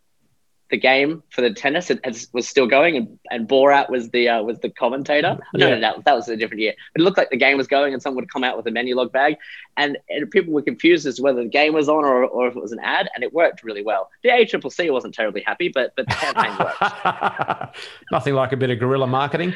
the 0.70 0.76
game 0.76 1.22
for 1.30 1.42
the 1.42 1.52
tennis 1.52 1.90
it, 1.90 2.00
was 2.32 2.48
still 2.48 2.66
going, 2.66 2.96
and, 2.96 3.18
and 3.30 3.48
Borat 3.48 3.88
was 3.88 4.10
the 4.10 4.28
uh, 4.28 4.42
was 4.42 4.58
the 4.58 4.70
commentator. 4.70 5.38
Yeah. 5.54 5.68
No, 5.68 5.70
no, 5.70 5.78
no, 5.78 6.02
that 6.04 6.14
was 6.14 6.28
a 6.28 6.36
different 6.36 6.60
year. 6.60 6.74
But 6.92 7.02
it 7.02 7.04
looked 7.04 7.18
like 7.18 7.30
the 7.30 7.36
game 7.36 7.56
was 7.56 7.66
going, 7.66 7.92
and 7.92 8.02
someone 8.02 8.22
would 8.22 8.32
come 8.32 8.44
out 8.44 8.56
with 8.56 8.66
a 8.66 8.70
Menulog 8.70 9.12
bag, 9.12 9.36
and, 9.76 9.96
and 10.08 10.30
people 10.30 10.52
were 10.52 10.62
confused 10.62 11.06
as 11.06 11.16
to 11.16 11.22
whether 11.22 11.42
the 11.42 11.48
game 11.48 11.72
was 11.72 11.88
on 11.88 12.04
or, 12.04 12.24
or 12.24 12.48
if 12.48 12.56
it 12.56 12.62
was 12.62 12.72
an 12.72 12.80
ad, 12.80 13.08
and 13.14 13.22
it 13.22 13.32
worked 13.32 13.62
really 13.62 13.82
well. 13.82 14.10
The 14.22 14.30
ACCC 14.30 14.92
wasn't 14.92 15.14
terribly 15.14 15.42
happy, 15.42 15.68
but 15.68 15.92
but 15.96 16.06
the 16.06 16.14
campaign 16.14 16.56
worked. 16.58 17.76
Nothing 18.12 18.34
like 18.34 18.52
a 18.52 18.56
bit 18.56 18.70
of 18.70 18.78
guerrilla 18.78 19.06
marketing. 19.06 19.54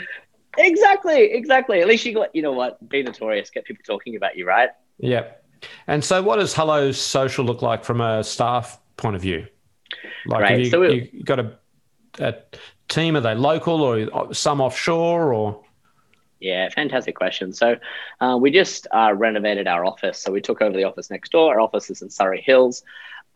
Exactly, 0.58 1.32
exactly. 1.32 1.81
At 1.81 1.88
least 1.88 2.05
you 2.05 2.14
got 2.14 2.34
you 2.34 2.43
know 2.43 2.52
what, 2.52 2.88
be 2.88 3.02
notorious, 3.02 3.50
get 3.50 3.64
people 3.64 3.82
talking 3.84 4.17
about 4.17 4.36
you, 4.36 4.46
right? 4.46 4.70
Yeah. 4.98 5.26
And 5.86 6.05
so, 6.05 6.22
what 6.22 6.36
does 6.36 6.55
Hello 6.55 6.93
Social 6.93 7.44
look 7.44 7.62
like 7.62 7.84
from 7.84 8.00
a 8.00 8.22
staff 8.24 8.79
point 8.96 9.17
of 9.17 9.22
view? 9.22 9.46
Like, 10.27 10.43
right. 10.43 10.59
you, 10.61 10.70
so 10.70 10.82
you 10.82 11.23
got 11.25 11.41
a, 11.41 11.53
a 12.19 12.35
team? 12.89 13.17
Are 13.17 13.20
they 13.20 13.35
local 13.35 13.82
or 13.82 14.35
some 14.35 14.61
offshore 14.61 15.32
or? 15.32 15.63
Yeah, 16.41 16.69
fantastic 16.70 17.17
question. 17.17 17.53
So, 17.53 17.77
uh, 18.20 18.39
we 18.41 18.51
just 18.51 18.87
uh, 18.93 19.13
renovated 19.15 19.67
our 19.67 19.85
office. 19.85 20.19
So, 20.23 20.32
we 20.32 20.41
took 20.41 20.63
over 20.63 20.75
the 20.77 20.85
office 20.85 21.11
next 21.11 21.32
door. 21.32 21.55
Our 21.55 21.61
office 21.61 21.91
is 21.91 22.01
in 22.01 22.09
Surry 22.09 22.41
Hills. 22.41 22.82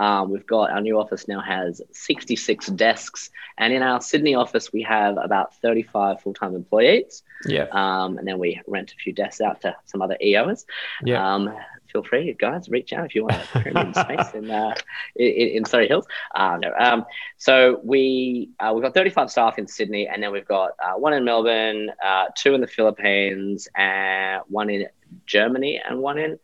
Um, 0.00 0.30
we've 0.30 0.46
got 0.46 0.70
our 0.70 0.80
new 0.80 0.98
office 0.98 1.28
now 1.28 1.40
has 1.40 1.80
66 1.92 2.66
desks, 2.68 3.30
and 3.58 3.72
in 3.72 3.82
our 3.82 4.00
Sydney 4.00 4.34
office 4.34 4.72
we 4.72 4.82
have 4.82 5.16
about 5.18 5.54
35 5.56 6.20
full-time 6.20 6.54
employees. 6.54 7.22
Yeah. 7.46 7.66
Um, 7.70 8.18
and 8.18 8.26
then 8.26 8.38
we 8.38 8.60
rent 8.66 8.92
a 8.92 8.96
few 8.96 9.12
desks 9.12 9.40
out 9.40 9.60
to 9.60 9.76
some 9.84 10.02
other 10.02 10.16
EOs. 10.20 10.66
Yeah. 11.04 11.34
Um, 11.34 11.54
feel 11.94 12.02
free, 12.02 12.34
guys, 12.38 12.68
reach 12.68 12.92
out 12.92 13.06
if 13.06 13.14
you 13.14 13.22
want 13.22 13.34
a 13.36 13.60
premium 13.60 13.94
space 13.94 14.34
in, 14.34 14.50
uh, 14.50 14.74
in, 15.14 15.48
in 15.48 15.64
Surry 15.64 15.86
Hills. 15.86 16.06
Uh, 16.34 16.58
no, 16.60 16.72
um, 16.78 17.04
so 17.38 17.80
we 17.84 18.50
uh, 18.58 18.72
we've 18.74 18.82
got 18.82 18.94
35 18.94 19.30
staff 19.30 19.58
in 19.58 19.68
Sydney, 19.68 20.08
and 20.08 20.22
then 20.22 20.32
we've 20.32 20.46
got 20.46 20.72
uh, 20.84 20.94
one 20.98 21.12
in 21.12 21.24
Melbourne, 21.24 21.90
uh, 22.04 22.26
two 22.36 22.52
in 22.54 22.60
the 22.60 22.66
Philippines, 22.66 23.68
and 23.76 24.42
one 24.48 24.70
in 24.70 24.88
Germany, 25.26 25.80
and 25.88 26.00
one 26.00 26.18
in 26.18 26.38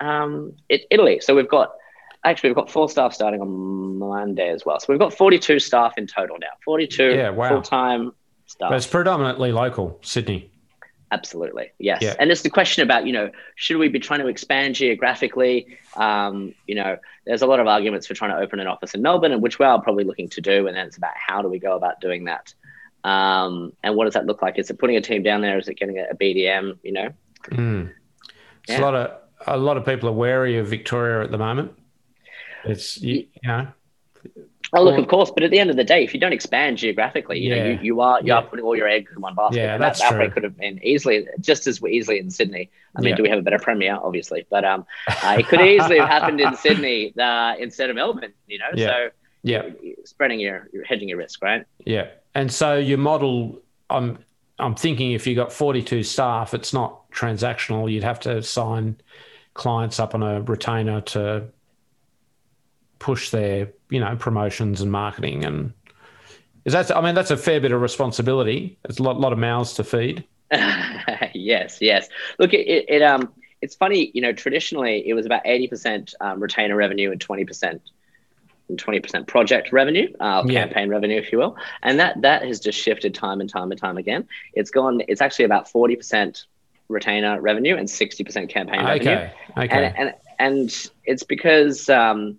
um, 0.00 0.52
Italy. 0.68 1.20
So 1.20 1.34
we've 1.34 1.48
got 1.48 1.72
actually 2.22 2.50
we've 2.50 2.56
got 2.56 2.70
four 2.70 2.90
staff 2.90 3.14
starting 3.14 3.40
on 3.40 3.98
Monday 3.98 4.50
as 4.50 4.66
well. 4.66 4.78
So 4.80 4.86
we've 4.90 5.00
got 5.00 5.14
42 5.14 5.60
staff 5.60 5.94
in 5.96 6.06
total 6.06 6.36
now. 6.38 6.48
42 6.62 7.14
yeah, 7.14 7.30
wow. 7.30 7.48
full 7.48 7.62
time 7.62 8.12
staff. 8.44 8.68
But 8.68 8.76
it's 8.76 8.86
predominantly 8.86 9.50
local, 9.50 9.98
Sydney. 10.02 10.50
Absolutely, 11.14 11.70
yes. 11.78 12.02
Yeah. 12.02 12.16
And 12.18 12.32
it's 12.32 12.42
the 12.42 12.50
question 12.50 12.82
about, 12.82 13.06
you 13.06 13.12
know, 13.12 13.30
should 13.54 13.76
we 13.76 13.88
be 13.88 14.00
trying 14.00 14.18
to 14.18 14.26
expand 14.26 14.74
geographically? 14.74 15.78
Um, 15.96 16.54
you 16.66 16.74
know, 16.74 16.98
there's 17.24 17.42
a 17.42 17.46
lot 17.46 17.60
of 17.60 17.68
arguments 17.68 18.08
for 18.08 18.14
trying 18.14 18.32
to 18.32 18.38
open 18.38 18.58
an 18.58 18.66
office 18.66 18.94
in 18.94 19.02
Melbourne, 19.02 19.30
and 19.30 19.40
which 19.40 19.60
we 19.60 19.64
are 19.64 19.80
probably 19.80 20.02
looking 20.02 20.28
to 20.30 20.40
do. 20.40 20.66
And 20.66 20.76
then 20.76 20.88
it's 20.88 20.96
about 20.96 21.12
how 21.14 21.40
do 21.40 21.48
we 21.48 21.60
go 21.60 21.76
about 21.76 22.00
doing 22.00 22.24
that? 22.24 22.52
Um, 23.04 23.72
and 23.84 23.94
what 23.94 24.06
does 24.06 24.14
that 24.14 24.26
look 24.26 24.42
like? 24.42 24.58
Is 24.58 24.70
it 24.70 24.78
putting 24.80 24.96
a 24.96 25.00
team 25.00 25.22
down 25.22 25.40
there? 25.40 25.56
Is 25.56 25.68
it 25.68 25.74
getting 25.74 25.98
a, 25.98 26.14
BDM? 26.14 26.78
You 26.82 26.92
know, 26.92 27.08
mm. 27.50 27.92
yeah. 28.68 28.80
a 28.80 28.80
lot 28.80 28.94
of 28.96 29.12
a 29.46 29.56
lot 29.56 29.76
of 29.76 29.84
people 29.86 30.08
are 30.08 30.12
wary 30.12 30.58
of 30.58 30.66
Victoria 30.66 31.22
at 31.22 31.30
the 31.30 31.38
moment. 31.38 31.72
It's 32.64 33.00
you, 33.00 33.26
you 33.40 33.48
know, 33.48 33.68
Oh, 34.74 34.82
look, 34.82 34.98
of 34.98 35.08
course, 35.08 35.30
but 35.30 35.42
at 35.42 35.50
the 35.50 35.58
end 35.58 35.70
of 35.70 35.76
the 35.76 35.84
day, 35.84 36.02
if 36.02 36.12
you 36.14 36.20
don't 36.20 36.32
expand 36.32 36.78
geographically, 36.78 37.38
you 37.38 37.54
yeah. 37.54 37.62
know, 37.62 37.70
you, 37.70 37.78
you 37.80 38.00
are 38.00 38.20
you 38.20 38.28
yeah. 38.28 38.36
are 38.36 38.42
putting 38.42 38.64
all 38.64 38.76
your 38.76 38.88
eggs 38.88 39.12
in 39.14 39.20
one 39.20 39.34
basket. 39.34 39.58
Yeah, 39.58 39.78
that's 39.78 40.00
that, 40.00 40.12
true. 40.12 40.30
could 40.30 40.42
have 40.42 40.56
been 40.56 40.80
easily 40.82 41.26
just 41.40 41.66
as 41.66 41.82
easily 41.84 42.18
in 42.18 42.30
Sydney. 42.30 42.70
I 42.96 43.00
mean, 43.00 43.10
yeah. 43.10 43.16
do 43.16 43.22
we 43.22 43.28
have 43.28 43.38
a 43.38 43.42
better 43.42 43.58
premier? 43.58 43.98
Obviously, 44.02 44.46
but 44.50 44.64
um, 44.64 44.84
uh, 45.08 45.36
it 45.38 45.46
could 45.48 45.60
easily 45.60 45.98
have 45.98 46.08
happened 46.08 46.40
in 46.40 46.56
Sydney 46.56 47.14
uh, 47.18 47.54
instead 47.58 47.90
of 47.90 47.96
Melbourne. 47.96 48.32
You 48.46 48.58
know, 48.58 48.64
so 48.76 49.10
yeah, 49.42 49.70
spreading 50.04 50.40
your, 50.40 50.68
your 50.72 50.84
hedging 50.84 51.08
your 51.08 51.18
risk, 51.18 51.42
right? 51.42 51.64
Yeah, 51.84 52.08
and 52.34 52.52
so 52.52 52.76
your 52.76 52.98
model, 52.98 53.60
I'm 53.90 54.18
I'm 54.58 54.74
thinking 54.74 55.12
if 55.12 55.26
you 55.26 55.34
got 55.34 55.52
42 55.52 56.02
staff, 56.02 56.54
it's 56.54 56.72
not 56.72 57.10
transactional. 57.10 57.90
You'd 57.90 58.04
have 58.04 58.20
to 58.20 58.42
sign 58.42 58.96
clients 59.54 60.00
up 60.00 60.14
on 60.14 60.22
a 60.22 60.40
retainer 60.42 61.00
to 61.00 61.44
push 63.04 63.28
their 63.28 63.70
you 63.90 64.00
know 64.00 64.16
promotions 64.16 64.80
and 64.80 64.90
marketing 64.90 65.44
and 65.44 65.74
is 66.64 66.72
that 66.72 66.90
i 66.96 67.02
mean 67.02 67.14
that's 67.14 67.30
a 67.30 67.36
fair 67.36 67.60
bit 67.60 67.70
of 67.70 67.82
responsibility. 67.82 68.78
It's 68.84 68.98
a 68.98 69.02
lot, 69.02 69.20
lot 69.20 69.34
of 69.34 69.38
mouths 69.38 69.74
to 69.74 69.84
feed. 69.84 70.24
Yes 71.34 71.78
yes. 71.82 72.08
Look 72.38 72.54
it, 72.54 72.66
it, 72.66 72.84
it, 72.88 73.02
um 73.02 73.30
it's 73.60 73.74
funny 73.74 74.10
you 74.14 74.22
know 74.22 74.32
traditionally 74.32 75.06
it 75.06 75.12
was 75.12 75.26
about 75.26 75.44
80% 75.44 76.14
um, 76.22 76.40
retainer 76.40 76.76
revenue 76.76 77.10
and 77.12 77.20
20% 77.20 77.80
and 78.70 78.82
20% 78.82 79.26
project 79.26 79.70
revenue 79.70 80.08
uh, 80.20 80.42
yeah. 80.46 80.64
campaign 80.64 80.88
revenue 80.88 81.18
if 81.18 81.30
you 81.30 81.36
will. 81.36 81.58
And 81.82 82.00
that 82.00 82.22
that 82.22 82.40
has 82.46 82.58
just 82.58 82.78
shifted 82.78 83.14
time 83.14 83.42
and 83.42 83.50
time 83.50 83.70
and 83.70 83.78
time 83.78 83.98
again. 83.98 84.26
It's 84.54 84.70
gone 84.70 85.02
it's 85.08 85.20
actually 85.20 85.44
about 85.44 85.70
40% 85.70 86.46
retainer 86.88 87.38
revenue 87.38 87.76
and 87.76 87.86
60% 87.86 88.48
campaign 88.48 88.80
okay. 88.80 89.04
revenue 89.04 89.30
okay. 89.58 89.84
And, 89.84 89.98
and 89.98 90.14
and 90.38 90.90
it's 91.04 91.22
because 91.22 91.88
um, 91.90 92.38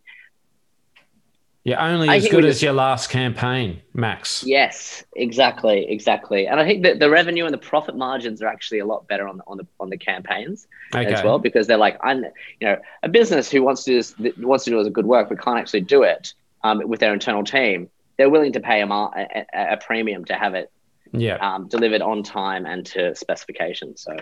you're 1.65 1.81
only 1.81 2.07
as 2.07 2.27
good 2.27 2.45
as 2.45 2.61
your 2.61 2.73
last 2.73 3.09
campaign, 3.09 3.81
Max. 3.95 4.43
Yes, 4.45 5.03
exactly, 5.15 5.89
exactly. 5.89 6.45
And 6.45 6.59
I 6.59 6.63
think 6.63 6.83
that 6.83 6.99
the 6.99 7.09
revenue 7.09 7.43
and 7.43 7.51
the 7.51 7.57
profit 7.57 7.97
margins 7.97 8.39
are 8.43 8.47
actually 8.47 8.79
a 8.79 8.85
lot 8.85 9.07
better 9.07 9.27
on 9.27 9.37
the 9.37 9.43
on 9.47 9.57
the 9.57 9.67
on 9.79 9.89
the 9.89 9.97
campaigns 9.97 10.67
okay. 10.93 11.11
as 11.11 11.23
well 11.23 11.39
because 11.39 11.65
they're 11.65 11.77
like, 11.77 11.97
I'm, 12.03 12.23
you 12.59 12.67
know, 12.67 12.77
a 13.01 13.09
business 13.09 13.49
who 13.49 13.63
wants 13.63 13.83
to 13.85 13.91
do 13.91 13.95
this, 13.95 14.37
wants 14.37 14.65
to 14.65 14.69
do 14.69 14.79
as 14.79 14.85
a 14.85 14.91
good 14.91 15.07
work 15.07 15.27
but 15.27 15.41
can't 15.41 15.57
actually 15.57 15.81
do 15.81 16.03
it 16.03 16.35
um, 16.63 16.87
with 16.87 16.99
their 16.99 17.13
internal 17.13 17.43
team. 17.43 17.89
They're 18.17 18.29
willing 18.29 18.53
to 18.53 18.59
pay 18.59 18.81
a, 18.81 18.87
a, 18.87 19.45
a 19.53 19.77
premium 19.77 20.23
to 20.25 20.35
have 20.35 20.53
it 20.53 20.71
yeah. 21.13 21.37
um, 21.37 21.67
delivered 21.67 22.03
on 22.03 22.21
time 22.21 22.67
and 22.67 22.85
to 22.85 23.15
specifications. 23.15 24.01
So 24.03 24.15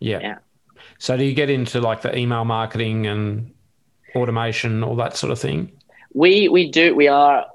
yeah. 0.00 0.20
yeah. 0.20 0.38
So 0.98 1.16
do 1.16 1.24
you 1.24 1.32
get 1.32 1.48
into 1.48 1.80
like 1.80 2.02
the 2.02 2.14
email 2.14 2.44
marketing 2.44 3.06
and 3.06 3.54
automation, 4.14 4.84
all 4.84 4.96
that 4.96 5.16
sort 5.16 5.32
of 5.32 5.38
thing? 5.38 5.72
We 6.12 6.48
we 6.48 6.70
do 6.70 6.94
we 6.94 7.08
are 7.08 7.46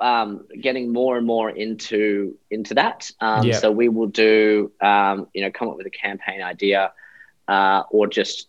um, 0.00 0.46
getting 0.60 0.92
more 0.92 1.18
and 1.18 1.26
more 1.26 1.50
into 1.50 2.36
into 2.50 2.74
that. 2.74 3.10
Um, 3.20 3.44
yep. 3.44 3.60
So 3.60 3.70
we 3.70 3.88
will 3.88 4.06
do 4.06 4.72
um, 4.80 5.28
you 5.34 5.42
know 5.42 5.50
come 5.50 5.68
up 5.68 5.76
with 5.76 5.86
a 5.86 5.90
campaign 5.90 6.42
idea 6.42 6.92
uh, 7.46 7.82
or 7.90 8.06
just 8.06 8.48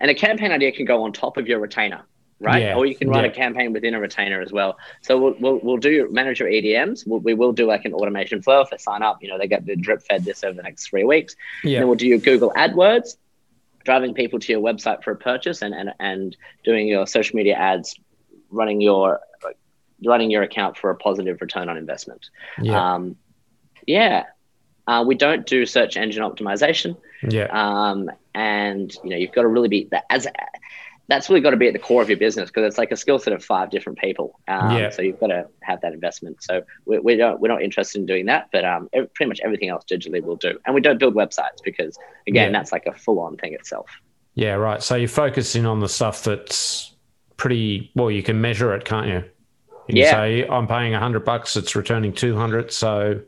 and 0.00 0.10
a 0.10 0.14
campaign 0.14 0.50
idea 0.50 0.72
can 0.72 0.84
go 0.84 1.02
on 1.04 1.12
top 1.12 1.36
of 1.36 1.46
your 1.46 1.60
retainer, 1.60 2.02
right? 2.40 2.62
Yeah. 2.62 2.74
Or 2.74 2.86
you 2.86 2.96
can 2.96 3.10
run 3.10 3.24
a 3.24 3.30
campaign 3.30 3.72
within 3.72 3.94
a 3.94 4.00
retainer 4.00 4.40
as 4.40 4.50
well. 4.50 4.78
So 5.02 5.18
we'll 5.18 5.34
we'll, 5.38 5.60
we'll 5.62 5.76
do 5.76 6.08
manage 6.10 6.40
your 6.40 6.48
EDMs. 6.48 7.06
We'll, 7.06 7.20
we 7.20 7.34
will 7.34 7.52
do 7.52 7.66
like 7.66 7.84
an 7.84 7.94
automation 7.94 8.42
flow 8.42 8.62
if 8.62 8.70
they 8.70 8.78
sign 8.78 9.02
up. 9.02 9.22
You 9.22 9.28
know 9.28 9.38
they 9.38 9.46
get 9.46 9.64
the 9.64 9.76
drip 9.76 10.02
fed 10.02 10.24
this 10.24 10.42
over 10.42 10.54
the 10.54 10.62
next 10.62 10.88
three 10.88 11.04
weeks. 11.04 11.36
Yeah. 11.62 11.80
then 11.80 11.88
we'll 11.88 11.96
do 11.96 12.06
your 12.06 12.18
Google 12.18 12.52
AdWords 12.56 13.16
driving 13.84 14.12
people 14.12 14.38
to 14.38 14.52
your 14.52 14.60
website 14.60 15.02
for 15.02 15.12
a 15.12 15.16
purchase 15.16 15.62
and, 15.62 15.74
and, 15.74 15.90
and 15.98 16.36
doing 16.64 16.86
your 16.86 17.06
social 17.06 17.34
media 17.34 17.54
ads 17.54 17.98
running 18.50 18.80
your 18.80 19.20
running 20.04 20.30
your 20.30 20.42
account 20.42 20.76
for 20.76 20.90
a 20.90 20.96
positive 20.96 21.40
return 21.40 21.68
on 21.68 21.76
investment. 21.76 22.30
Yeah. 22.60 22.94
Um, 22.94 23.16
yeah. 23.86 24.24
Uh, 24.86 25.04
we 25.06 25.14
don't 25.14 25.46
do 25.46 25.66
search 25.66 25.96
engine 25.96 26.22
optimization. 26.22 26.96
Yeah. 27.22 27.48
Um, 27.50 28.10
and 28.34 28.94
you 29.04 29.10
know 29.10 29.16
you've 29.16 29.32
got 29.32 29.42
to 29.42 29.48
really 29.48 29.68
be 29.68 29.88
that 29.90 30.04
as 30.10 30.26
that's 31.08 31.28
really 31.28 31.40
got 31.40 31.50
to 31.50 31.56
be 31.56 31.66
at 31.66 31.72
the 31.72 31.78
core 31.78 32.00
of 32.00 32.08
your 32.08 32.18
business 32.18 32.48
because 32.50 32.64
it's 32.64 32.78
like 32.78 32.92
a 32.92 32.96
skill 32.96 33.18
set 33.18 33.32
of 33.32 33.44
five 33.44 33.68
different 33.70 33.98
people. 33.98 34.38
Um, 34.46 34.78
yeah. 34.78 34.90
So 34.90 35.02
you've 35.02 35.18
got 35.18 35.26
to 35.26 35.48
have 35.62 35.80
that 35.80 35.92
investment. 35.92 36.40
So 36.40 36.62
we, 36.86 37.00
we 37.00 37.16
don't 37.16 37.40
we're 37.40 37.48
not 37.48 37.62
interested 37.62 37.98
in 37.98 38.06
doing 38.06 38.26
that, 38.26 38.48
but 38.52 38.64
um, 38.64 38.88
every, 38.92 39.08
pretty 39.08 39.28
much 39.28 39.40
everything 39.40 39.68
else 39.68 39.84
digitally 39.90 40.22
we'll 40.22 40.36
do, 40.36 40.58
and 40.64 40.74
we 40.74 40.80
don't 40.80 40.98
build 40.98 41.14
websites 41.14 41.62
because 41.64 41.98
again 42.26 42.52
yeah. 42.52 42.58
that's 42.58 42.72
like 42.72 42.86
a 42.86 42.92
full 42.92 43.20
on 43.20 43.36
thing 43.36 43.54
itself. 43.54 43.90
Yeah, 44.34 44.54
right. 44.54 44.82
So 44.82 44.94
you're 44.94 45.08
focusing 45.08 45.66
on 45.66 45.80
the 45.80 45.88
stuff 45.88 46.22
that's 46.22 46.89
pretty 47.40 47.90
well. 47.96 48.10
You 48.10 48.22
can 48.22 48.40
measure 48.40 48.74
it, 48.74 48.84
can't 48.84 49.08
you? 49.08 49.24
You 49.88 50.02
yeah. 50.02 50.10
say 50.12 50.46
I'm 50.46 50.68
paying 50.68 50.92
hundred 50.92 51.24
bucks, 51.24 51.56
it's 51.56 51.74
returning 51.74 52.12
two 52.12 52.36
hundred. 52.36 52.70
So, 52.70 53.22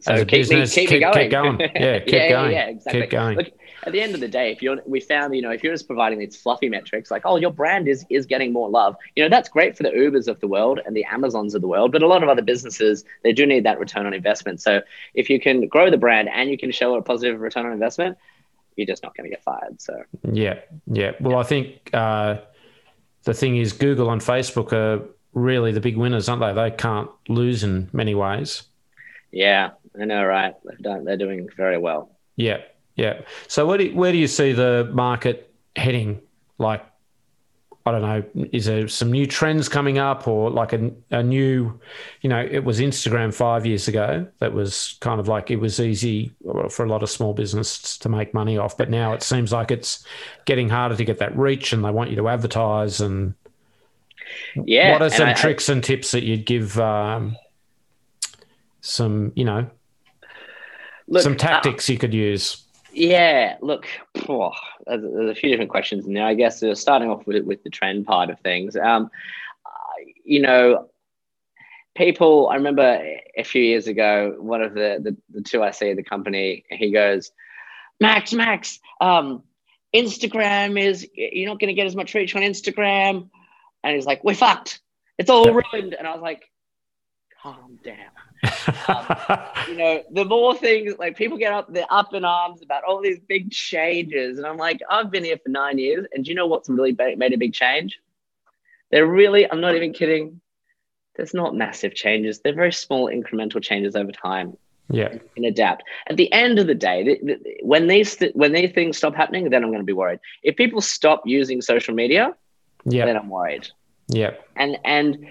so 0.00 0.12
as 0.12 0.20
a 0.20 0.26
keep 0.26 0.40
business, 0.40 0.74
keep, 0.74 0.88
keep, 0.88 1.00
going. 1.00 1.14
keep 1.18 1.30
going. 1.30 1.60
Yeah, 1.60 1.98
keep 2.00 2.12
yeah, 2.12 2.28
going. 2.28 2.52
Yeah, 2.52 2.66
exactly. 2.66 3.00
Keep 3.02 3.10
going. 3.10 3.36
Look, 3.38 3.52
at 3.84 3.92
the 3.92 4.00
end 4.00 4.14
of 4.14 4.20
the 4.20 4.28
day, 4.28 4.50
if 4.50 4.60
you're, 4.60 4.78
we 4.86 4.98
found, 4.98 5.36
you 5.36 5.42
know, 5.42 5.50
if 5.50 5.62
you're 5.62 5.72
just 5.72 5.86
providing 5.86 6.18
these 6.18 6.36
fluffy 6.36 6.68
metrics, 6.68 7.10
like, 7.10 7.22
oh, 7.24 7.36
your 7.36 7.52
brand 7.52 7.86
is 7.86 8.04
is 8.10 8.26
getting 8.26 8.52
more 8.52 8.68
love, 8.68 8.96
you 9.14 9.22
know, 9.22 9.28
that's 9.28 9.48
great 9.48 9.76
for 9.76 9.84
the 9.84 9.90
Ubers 9.90 10.26
of 10.26 10.40
the 10.40 10.48
world 10.48 10.80
and 10.84 10.96
the 10.96 11.04
Amazons 11.04 11.54
of 11.54 11.62
the 11.62 11.68
world. 11.68 11.92
But 11.92 12.02
a 12.02 12.08
lot 12.08 12.22
of 12.24 12.28
other 12.28 12.42
businesses, 12.42 13.04
they 13.22 13.32
do 13.32 13.46
need 13.46 13.64
that 13.64 13.78
return 13.78 14.04
on 14.04 14.12
investment. 14.12 14.60
So 14.60 14.82
if 15.14 15.30
you 15.30 15.38
can 15.38 15.68
grow 15.68 15.90
the 15.90 15.96
brand 15.96 16.28
and 16.28 16.50
you 16.50 16.58
can 16.58 16.72
show 16.72 16.96
a 16.96 17.02
positive 17.02 17.40
return 17.40 17.66
on 17.66 17.72
investment, 17.72 18.18
you're 18.76 18.86
just 18.86 19.04
not 19.04 19.16
going 19.16 19.30
to 19.30 19.30
get 19.30 19.44
fired. 19.44 19.80
So 19.80 20.02
yeah, 20.32 20.58
yeah. 20.86 21.12
Well, 21.20 21.38
I 21.38 21.44
think. 21.44 21.90
Uh, 21.94 22.38
the 23.24 23.34
thing 23.34 23.56
is, 23.56 23.72
Google 23.72 24.10
and 24.10 24.20
Facebook 24.20 24.72
are 24.72 25.02
really 25.32 25.72
the 25.72 25.80
big 25.80 25.96
winners, 25.96 26.28
aren't 26.28 26.42
they? 26.42 26.52
They 26.52 26.70
can't 26.76 27.10
lose 27.28 27.64
in 27.64 27.88
many 27.92 28.14
ways. 28.14 28.62
Yeah, 29.32 29.70
I 30.00 30.04
know, 30.04 30.24
right? 30.24 30.54
They're 30.80 31.16
doing 31.16 31.48
very 31.56 31.78
well. 31.78 32.10
Yeah, 32.36 32.58
yeah. 32.94 33.22
So 33.48 33.66
where 33.66 33.78
do 33.78 33.84
you, 33.84 33.94
where 33.94 34.12
do 34.12 34.18
you 34.18 34.28
see 34.28 34.52
the 34.52 34.88
market 34.92 35.52
heading? 35.74 36.20
Like 36.58 36.84
I 37.86 37.92
don't 37.92 38.00
know, 38.00 38.46
is 38.50 38.64
there 38.64 38.88
some 38.88 39.12
new 39.12 39.26
trends 39.26 39.68
coming 39.68 39.98
up 39.98 40.26
or 40.26 40.50
like 40.50 40.72
a, 40.72 40.90
a 41.10 41.22
new, 41.22 41.78
you 42.22 42.30
know, 42.30 42.40
it 42.40 42.64
was 42.64 42.80
Instagram 42.80 43.32
five 43.32 43.66
years 43.66 43.88
ago 43.88 44.26
that 44.38 44.54
was 44.54 44.96
kind 45.00 45.20
of 45.20 45.28
like 45.28 45.50
it 45.50 45.56
was 45.56 45.78
easy 45.78 46.32
for 46.70 46.86
a 46.86 46.88
lot 46.88 47.02
of 47.02 47.10
small 47.10 47.34
businesses 47.34 47.98
to 47.98 48.08
make 48.08 48.32
money 48.32 48.56
off. 48.56 48.78
But 48.78 48.88
now 48.88 49.12
it 49.12 49.22
seems 49.22 49.52
like 49.52 49.70
it's 49.70 50.02
getting 50.46 50.70
harder 50.70 50.96
to 50.96 51.04
get 51.04 51.18
that 51.18 51.36
reach 51.36 51.74
and 51.74 51.84
they 51.84 51.90
want 51.90 52.08
you 52.08 52.16
to 52.16 52.28
advertise. 52.28 53.02
And 53.02 53.34
yeah, 54.54 54.92
what 54.92 55.02
are 55.02 55.10
some 55.10 55.28
I, 55.28 55.34
tricks 55.34 55.68
and 55.68 55.84
tips 55.84 56.12
that 56.12 56.22
you'd 56.22 56.46
give 56.46 56.80
um, 56.80 57.36
some, 58.80 59.32
you 59.36 59.44
know, 59.44 59.68
look, 61.06 61.22
some 61.22 61.36
tactics 61.36 61.90
uh, 61.90 61.92
you 61.92 61.98
could 61.98 62.14
use? 62.14 62.63
Yeah, 62.94 63.56
look, 63.60 63.86
oh, 64.28 64.52
there's, 64.86 65.02
a 65.30 65.34
few 65.34 65.50
different 65.50 65.70
questions 65.70 66.06
in 66.06 66.14
there. 66.14 66.24
I 66.24 66.34
guess 66.34 66.62
uh, 66.62 66.74
starting 66.76 67.10
off 67.10 67.26
with 67.26 67.44
with 67.44 67.64
the 67.64 67.70
trend 67.70 68.06
part 68.06 68.30
of 68.30 68.38
things. 68.40 68.76
Um, 68.76 69.10
you 70.24 70.40
know, 70.40 70.88
people. 71.96 72.48
I 72.48 72.54
remember 72.54 73.02
a 73.36 73.42
few 73.42 73.62
years 73.62 73.88
ago, 73.88 74.36
one 74.38 74.62
of 74.62 74.74
the 74.74 74.98
the, 75.02 75.16
the 75.34 75.42
two 75.42 75.62
I 75.62 75.72
see 75.72 75.90
at 75.90 75.96
the 75.96 76.04
company, 76.04 76.64
he 76.70 76.92
goes, 76.92 77.32
"Max, 78.00 78.32
Max, 78.32 78.78
um, 79.00 79.42
Instagram 79.92 80.80
is 80.80 81.06
you're 81.14 81.48
not 81.48 81.58
going 81.58 81.68
to 81.68 81.74
get 81.74 81.86
as 81.86 81.96
much 81.96 82.14
reach 82.14 82.36
on 82.36 82.42
Instagram," 82.42 83.28
and 83.82 83.94
he's 83.94 84.06
like, 84.06 84.22
"We're 84.22 84.34
fucked. 84.34 84.80
It's 85.18 85.30
all 85.30 85.52
ruined." 85.52 85.94
And 85.94 86.06
I 86.06 86.12
was 86.12 86.22
like, 86.22 86.48
"Calm 87.42 87.78
down." 87.84 88.23
Um, 88.88 89.06
you 89.68 89.76
know, 89.76 90.02
the 90.10 90.24
more 90.24 90.54
things 90.54 90.94
like 90.98 91.16
people 91.16 91.38
get 91.38 91.52
up, 91.52 91.72
they're 91.72 91.86
up 91.90 92.14
in 92.14 92.24
arms 92.24 92.62
about 92.62 92.84
all 92.84 93.00
these 93.00 93.20
big 93.20 93.50
changes, 93.50 94.38
and 94.38 94.46
I'm 94.46 94.56
like, 94.56 94.80
I've 94.90 95.10
been 95.10 95.24
here 95.24 95.38
for 95.42 95.50
nine 95.50 95.78
years, 95.78 96.06
and 96.12 96.24
do 96.24 96.30
you 96.30 96.34
know 96.34 96.46
what's 96.46 96.68
really 96.68 96.96
made 97.16 97.32
a 97.32 97.38
big 97.38 97.52
change? 97.52 97.98
They're 98.90 99.06
really, 99.06 99.50
I'm 99.50 99.60
not 99.60 99.74
even 99.74 99.92
kidding. 99.92 100.40
There's 101.16 101.34
not 101.34 101.54
massive 101.54 101.94
changes. 101.94 102.40
They're 102.40 102.54
very 102.54 102.72
small 102.72 103.08
incremental 103.08 103.62
changes 103.62 103.96
over 103.96 104.12
time. 104.12 104.56
Yeah, 104.90 105.14
and 105.36 105.46
adapt. 105.46 105.82
At 106.08 106.18
the 106.18 106.30
end 106.30 106.58
of 106.58 106.66
the 106.66 106.74
day, 106.74 107.02
the, 107.02 107.18
the, 107.24 107.56
when 107.62 107.86
these 107.86 108.16
th- 108.16 108.34
when 108.34 108.52
these 108.52 108.72
things 108.72 108.98
stop 108.98 109.14
happening, 109.14 109.48
then 109.48 109.64
I'm 109.64 109.70
going 109.70 109.80
to 109.80 109.86
be 109.86 109.94
worried. 109.94 110.20
If 110.42 110.56
people 110.56 110.82
stop 110.82 111.22
using 111.24 111.62
social 111.62 111.94
media, 111.94 112.34
yeah, 112.84 113.06
then 113.06 113.16
I'm 113.16 113.30
worried. 113.30 113.66
Yeah, 114.08 114.32
and 114.56 114.76
and 114.84 115.26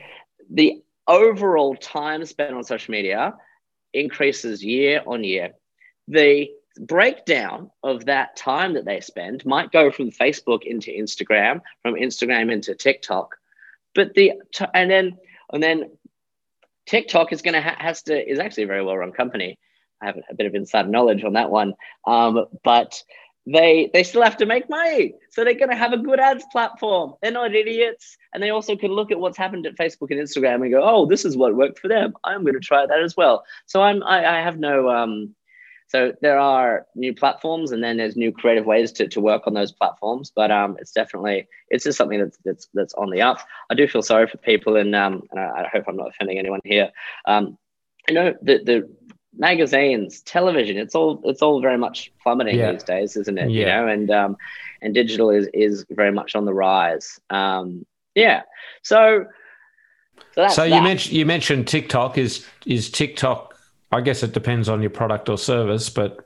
the 0.49 0.81
overall 1.07 1.75
time 1.75 2.25
spent 2.25 2.53
on 2.53 2.63
social 2.63 2.91
media 2.91 3.35
increases 3.93 4.63
year 4.63 5.01
on 5.05 5.23
year. 5.23 5.53
The 6.07 6.49
breakdown 6.79 7.69
of 7.83 8.05
that 8.05 8.35
time 8.35 8.73
that 8.73 8.85
they 8.85 8.99
spend 8.99 9.45
might 9.45 9.71
go 9.71 9.91
from 9.91 10.11
Facebook 10.11 10.63
into 10.63 10.91
Instagram, 10.91 11.61
from 11.81 11.95
Instagram 11.95 12.51
into 12.51 12.75
TikTok, 12.75 13.35
but 13.93 14.13
the 14.13 14.33
and 14.73 14.89
then 14.89 15.17
and 15.51 15.61
then 15.61 15.91
TikTok 16.85 17.31
is 17.31 17.41
going 17.41 17.53
to 17.53 17.61
ha- 17.61 17.77
has 17.77 18.01
to 18.03 18.29
is 18.29 18.39
actually 18.39 18.63
a 18.63 18.67
very 18.67 18.83
well 18.83 18.97
run 18.97 19.11
company. 19.11 19.57
I 20.01 20.07
have 20.07 20.17
a 20.29 20.35
bit 20.35 20.47
of 20.47 20.55
inside 20.55 20.89
knowledge 20.89 21.23
on 21.23 21.33
that 21.33 21.49
one, 21.49 21.75
um, 22.05 22.45
but 22.63 23.01
they 23.45 23.89
they 23.93 24.03
still 24.03 24.21
have 24.21 24.37
to 24.37 24.45
make 24.45 24.69
money. 24.69 25.15
So 25.29 25.43
they're 25.43 25.53
going 25.53 25.69
to 25.69 25.75
have 25.75 25.93
a 25.93 25.97
good 25.97 26.19
ads 26.19 26.45
platform. 26.51 27.13
They're 27.21 27.31
not 27.31 27.53
idiots, 27.53 28.17
and 28.33 28.41
they 28.41 28.49
also 28.49 28.75
can 28.75 28.91
look 28.91 29.11
at 29.11 29.19
what's 29.19 29.37
happened 29.37 29.65
at 29.65 29.75
Facebook 29.75 30.11
and 30.11 30.19
Instagram 30.19 30.61
and 30.61 30.71
go, 30.71 30.81
"Oh, 30.83 31.05
this 31.05 31.25
is 31.25 31.35
what 31.35 31.55
worked 31.55 31.79
for 31.79 31.89
them. 31.89 32.13
I'm 32.23 32.43
going 32.43 32.53
to 32.53 32.59
try 32.59 32.85
that 32.85 32.99
as 32.99 33.17
well." 33.17 33.43
So 33.65 33.81
I'm 33.81 34.01
I, 34.03 34.39
I 34.39 34.41
have 34.41 34.59
no 34.59 34.89
um. 34.89 35.35
So 35.87 36.13
there 36.21 36.39
are 36.39 36.87
new 36.95 37.13
platforms, 37.13 37.71
and 37.71 37.83
then 37.83 37.97
there's 37.97 38.15
new 38.15 38.31
creative 38.31 38.65
ways 38.65 38.91
to, 38.93 39.07
to 39.09 39.21
work 39.21 39.43
on 39.45 39.53
those 39.53 39.71
platforms. 39.71 40.31
But 40.33 40.49
um, 40.49 40.77
it's 40.79 40.91
definitely 40.91 41.47
it's 41.69 41.83
just 41.83 41.97
something 41.97 42.19
that's 42.19 42.37
that's 42.45 42.69
that's 42.73 42.93
on 42.93 43.09
the 43.09 43.21
up. 43.21 43.39
I 43.69 43.75
do 43.75 43.87
feel 43.87 44.01
sorry 44.01 44.27
for 44.27 44.37
people, 44.37 44.77
and 44.77 44.95
um, 44.95 45.23
and 45.31 45.39
I, 45.39 45.63
I 45.63 45.69
hope 45.71 45.83
I'm 45.87 45.97
not 45.97 46.09
offending 46.09 46.39
anyone 46.39 46.61
here. 46.63 46.91
Um, 47.25 47.57
you 48.07 48.15
know 48.15 48.33
the 48.41 48.57
the 48.63 48.89
magazines, 49.37 50.21
television, 50.21 50.77
it's 50.77 50.95
all 50.95 51.21
it's 51.25 51.41
all 51.41 51.61
very 51.61 51.77
much 51.77 52.11
plummeting 52.21 52.57
yeah. 52.57 52.71
these 52.71 52.83
days, 52.83 53.17
isn't 53.17 53.37
it? 53.37 53.49
Yeah. 53.49 53.59
You 53.59 53.65
know, 53.65 53.87
and 53.87 54.11
um, 54.11 54.37
and 54.81 54.93
digital 54.93 55.29
is 55.29 55.47
is 55.53 55.85
very 55.89 56.11
much 56.11 56.35
on 56.35 56.45
the 56.45 56.53
rise. 56.53 57.19
Um, 57.29 57.85
yeah. 58.15 58.43
So 58.83 59.25
so, 60.35 60.47
so 60.47 60.63
you 60.63 60.81
mentioned 60.81 61.15
you 61.15 61.25
mentioned 61.25 61.67
TikTok 61.67 62.17
is 62.17 62.45
is 62.65 62.89
TikTok. 62.89 63.55
I 63.91 64.01
guess 64.01 64.23
it 64.23 64.33
depends 64.33 64.69
on 64.69 64.81
your 64.81 64.89
product 64.89 65.29
or 65.29 65.37
service, 65.37 65.89
but 65.89 66.25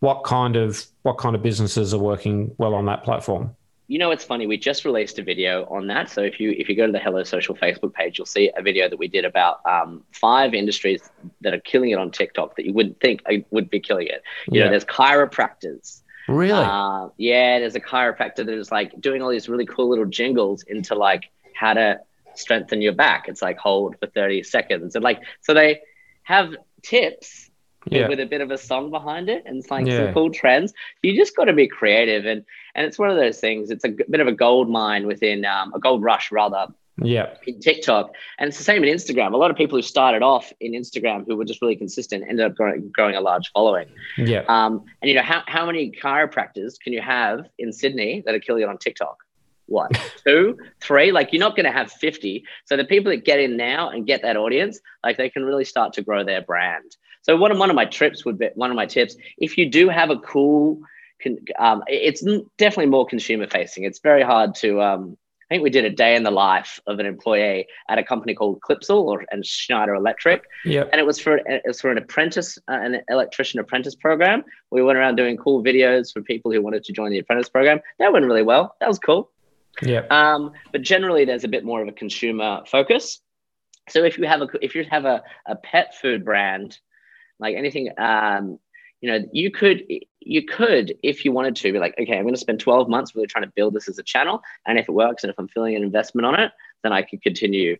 what 0.00 0.22
kind 0.24 0.56
of 0.56 0.84
what 1.02 1.18
kind 1.18 1.34
of 1.34 1.42
businesses 1.42 1.92
are 1.92 1.98
working 1.98 2.54
well 2.58 2.74
on 2.74 2.86
that 2.86 3.02
platform? 3.04 3.56
You 3.88 3.98
know 3.98 4.10
it's 4.10 4.22
funny 4.22 4.46
we 4.46 4.56
just 4.56 4.84
released 4.84 5.18
a 5.18 5.22
video 5.22 5.64
on 5.64 5.86
that 5.88 6.08
so 6.10 6.22
if 6.22 6.38
you 6.38 6.54
if 6.56 6.68
you 6.68 6.76
go 6.76 6.86
to 6.86 6.92
the 6.92 6.98
hello 6.98 7.24
social 7.24 7.56
facebook 7.56 7.92
page 7.92 8.18
you'll 8.18 8.26
see 8.26 8.50
a 8.56 8.62
video 8.62 8.88
that 8.88 8.98
we 8.98 9.08
did 9.08 9.24
about 9.24 9.60
um, 9.66 10.04
five 10.12 10.54
industries 10.54 11.02
that 11.40 11.52
are 11.54 11.60
killing 11.60 11.90
it 11.90 11.98
on 11.98 12.10
tiktok 12.10 12.54
that 12.56 12.66
you 12.66 12.72
wouldn't 12.72 13.00
think 13.00 13.22
would 13.50 13.68
be 13.68 13.80
killing 13.80 14.06
it 14.06 14.22
you 14.46 14.58
yeah. 14.58 14.64
know 14.64 14.70
there's 14.70 14.84
chiropractors 14.84 16.02
really 16.28 16.52
uh, 16.52 17.08
yeah 17.16 17.58
there's 17.58 17.74
a 17.74 17.80
chiropractor 17.80 18.36
that 18.36 18.50
is 18.50 18.70
like 18.70 18.98
doing 19.00 19.22
all 19.22 19.30
these 19.30 19.48
really 19.48 19.66
cool 19.66 19.88
little 19.88 20.06
jingles 20.06 20.62
into 20.64 20.94
like 20.94 21.30
how 21.54 21.72
to 21.72 21.98
strengthen 22.34 22.80
your 22.80 22.92
back 22.92 23.26
it's 23.26 23.42
like 23.42 23.58
hold 23.58 23.96
for 23.98 24.06
30 24.06 24.42
seconds 24.42 24.94
and 24.94 25.02
like 25.02 25.20
so 25.40 25.54
they 25.54 25.80
have 26.22 26.54
tips 26.82 27.48
yeah. 27.90 28.08
with 28.08 28.20
a 28.20 28.26
bit 28.26 28.40
of 28.40 28.50
a 28.50 28.58
song 28.58 28.90
behind 28.90 29.28
it 29.28 29.42
and 29.46 29.58
it's 29.58 29.70
like 29.70 29.86
yeah. 29.86 30.04
some 30.04 30.14
cool 30.14 30.30
trends. 30.30 30.72
You 31.02 31.16
just 31.16 31.36
got 31.36 31.44
to 31.44 31.52
be 31.52 31.68
creative 31.68 32.26
and 32.26 32.44
and 32.74 32.86
it's 32.86 32.98
one 32.98 33.10
of 33.10 33.16
those 33.16 33.40
things. 33.40 33.70
It's 33.70 33.84
a 33.84 33.88
bit 33.88 34.20
of 34.20 34.26
a 34.26 34.32
gold 34.32 34.68
mine 34.68 35.06
within 35.06 35.44
um, 35.44 35.72
a 35.74 35.78
gold 35.78 36.02
rush 36.02 36.30
rather. 36.32 36.66
Yeah. 37.00 37.34
In 37.46 37.60
TikTok, 37.60 38.10
and 38.38 38.48
it's 38.48 38.58
the 38.58 38.64
same 38.64 38.82
in 38.82 38.92
Instagram. 38.92 39.32
A 39.32 39.36
lot 39.36 39.52
of 39.52 39.56
people 39.56 39.78
who 39.78 39.82
started 39.82 40.22
off 40.22 40.52
in 40.58 40.72
Instagram 40.72 41.24
who 41.26 41.36
were 41.36 41.44
just 41.44 41.62
really 41.62 41.76
consistent 41.76 42.24
ended 42.28 42.44
up 42.44 42.56
growing, 42.56 42.90
growing 42.92 43.14
a 43.14 43.20
large 43.20 43.52
following. 43.52 43.86
Yeah. 44.16 44.42
Um, 44.48 44.84
and 45.00 45.08
you 45.08 45.14
know 45.14 45.22
how 45.22 45.42
how 45.46 45.64
many 45.64 45.92
chiropractors 45.92 46.78
can 46.80 46.92
you 46.92 47.00
have 47.00 47.46
in 47.58 47.72
Sydney 47.72 48.22
that 48.26 48.34
are 48.34 48.40
killing 48.40 48.62
it 48.62 48.68
on 48.68 48.78
TikTok? 48.78 49.16
What 49.66 49.92
two, 50.26 50.58
three? 50.80 51.12
Like 51.12 51.32
you're 51.32 51.40
not 51.40 51.54
going 51.54 51.66
to 51.66 51.72
have 51.72 51.92
fifty. 51.92 52.44
So 52.64 52.76
the 52.76 52.84
people 52.84 53.10
that 53.12 53.24
get 53.24 53.38
in 53.38 53.56
now 53.56 53.90
and 53.90 54.04
get 54.04 54.22
that 54.22 54.36
audience, 54.36 54.80
like 55.04 55.18
they 55.18 55.30
can 55.30 55.44
really 55.44 55.64
start 55.64 55.92
to 55.94 56.02
grow 56.02 56.24
their 56.24 56.42
brand. 56.42 56.96
So 57.22 57.36
one 57.36 57.52
of 57.52 57.58
one 57.58 57.70
of 57.70 57.76
my 57.76 57.84
trips 57.84 58.24
would 58.24 58.38
be 58.38 58.48
one 58.54 58.70
of 58.70 58.76
my 58.76 58.86
tips. 58.86 59.16
If 59.36 59.58
you 59.58 59.68
do 59.68 59.88
have 59.88 60.10
a 60.10 60.18
cool, 60.18 60.80
um, 61.58 61.82
it's 61.86 62.24
definitely 62.56 62.86
more 62.86 63.06
consumer 63.06 63.46
facing. 63.46 63.84
It's 63.84 64.00
very 64.00 64.22
hard 64.22 64.54
to. 64.56 64.80
Um, 64.80 65.16
I 65.50 65.54
think 65.54 65.62
we 65.62 65.70
did 65.70 65.86
a 65.86 65.90
day 65.90 66.14
in 66.14 66.24
the 66.24 66.30
life 66.30 66.78
of 66.86 66.98
an 66.98 67.06
employee 67.06 67.66
at 67.88 67.96
a 67.98 68.04
company 68.04 68.34
called 68.34 68.60
Clipsal 68.60 69.04
or 69.04 69.24
and 69.30 69.46
Schneider 69.46 69.94
Electric. 69.94 70.42
Yep. 70.66 70.90
And 70.92 71.00
it 71.00 71.06
was 71.06 71.18
for 71.18 71.38
it 71.38 71.62
was 71.64 71.80
for 71.80 71.90
an 71.90 71.96
apprentice, 71.96 72.58
uh, 72.68 72.78
an 72.82 73.00
electrician 73.08 73.58
apprentice 73.58 73.94
program. 73.94 74.44
We 74.70 74.82
went 74.82 74.98
around 74.98 75.16
doing 75.16 75.38
cool 75.38 75.64
videos 75.64 76.12
for 76.12 76.20
people 76.20 76.52
who 76.52 76.60
wanted 76.60 76.84
to 76.84 76.92
join 76.92 77.10
the 77.10 77.18
apprentice 77.18 77.48
program. 77.48 77.80
That 77.98 78.12
went 78.12 78.26
really 78.26 78.42
well. 78.42 78.76
That 78.80 78.88
was 78.88 78.98
cool. 78.98 79.30
Yeah. 79.80 80.02
Um, 80.10 80.52
but 80.70 80.82
generally, 80.82 81.24
there's 81.24 81.44
a 81.44 81.48
bit 81.48 81.64
more 81.64 81.80
of 81.80 81.88
a 81.88 81.92
consumer 81.92 82.62
focus. 82.66 83.20
So 83.88 84.04
if 84.04 84.18
you 84.18 84.26
have 84.26 84.42
a 84.42 84.48
if 84.60 84.74
you 84.74 84.84
have 84.90 85.06
a, 85.06 85.22
a 85.46 85.56
pet 85.56 85.94
food 85.98 86.26
brand 86.26 86.78
like 87.40 87.56
anything 87.56 87.90
um, 87.98 88.58
you 89.00 89.10
know 89.10 89.24
you 89.32 89.50
could 89.50 89.84
you 90.20 90.44
could 90.44 90.94
if 91.02 91.24
you 91.24 91.32
wanted 91.32 91.56
to 91.56 91.72
be 91.72 91.78
like 91.78 91.94
okay 91.98 92.16
i'm 92.16 92.24
going 92.24 92.34
to 92.34 92.40
spend 92.40 92.60
12 92.60 92.88
months 92.88 93.14
really 93.14 93.26
trying 93.26 93.44
to 93.44 93.52
build 93.54 93.74
this 93.74 93.88
as 93.88 93.98
a 93.98 94.02
channel 94.02 94.42
and 94.66 94.78
if 94.78 94.88
it 94.88 94.92
works 94.92 95.22
and 95.24 95.30
if 95.30 95.38
i'm 95.38 95.48
feeling 95.48 95.76
an 95.76 95.82
investment 95.82 96.26
on 96.26 96.38
it 96.38 96.52
then 96.82 96.92
i 96.92 97.02
could 97.02 97.22
continue 97.22 97.76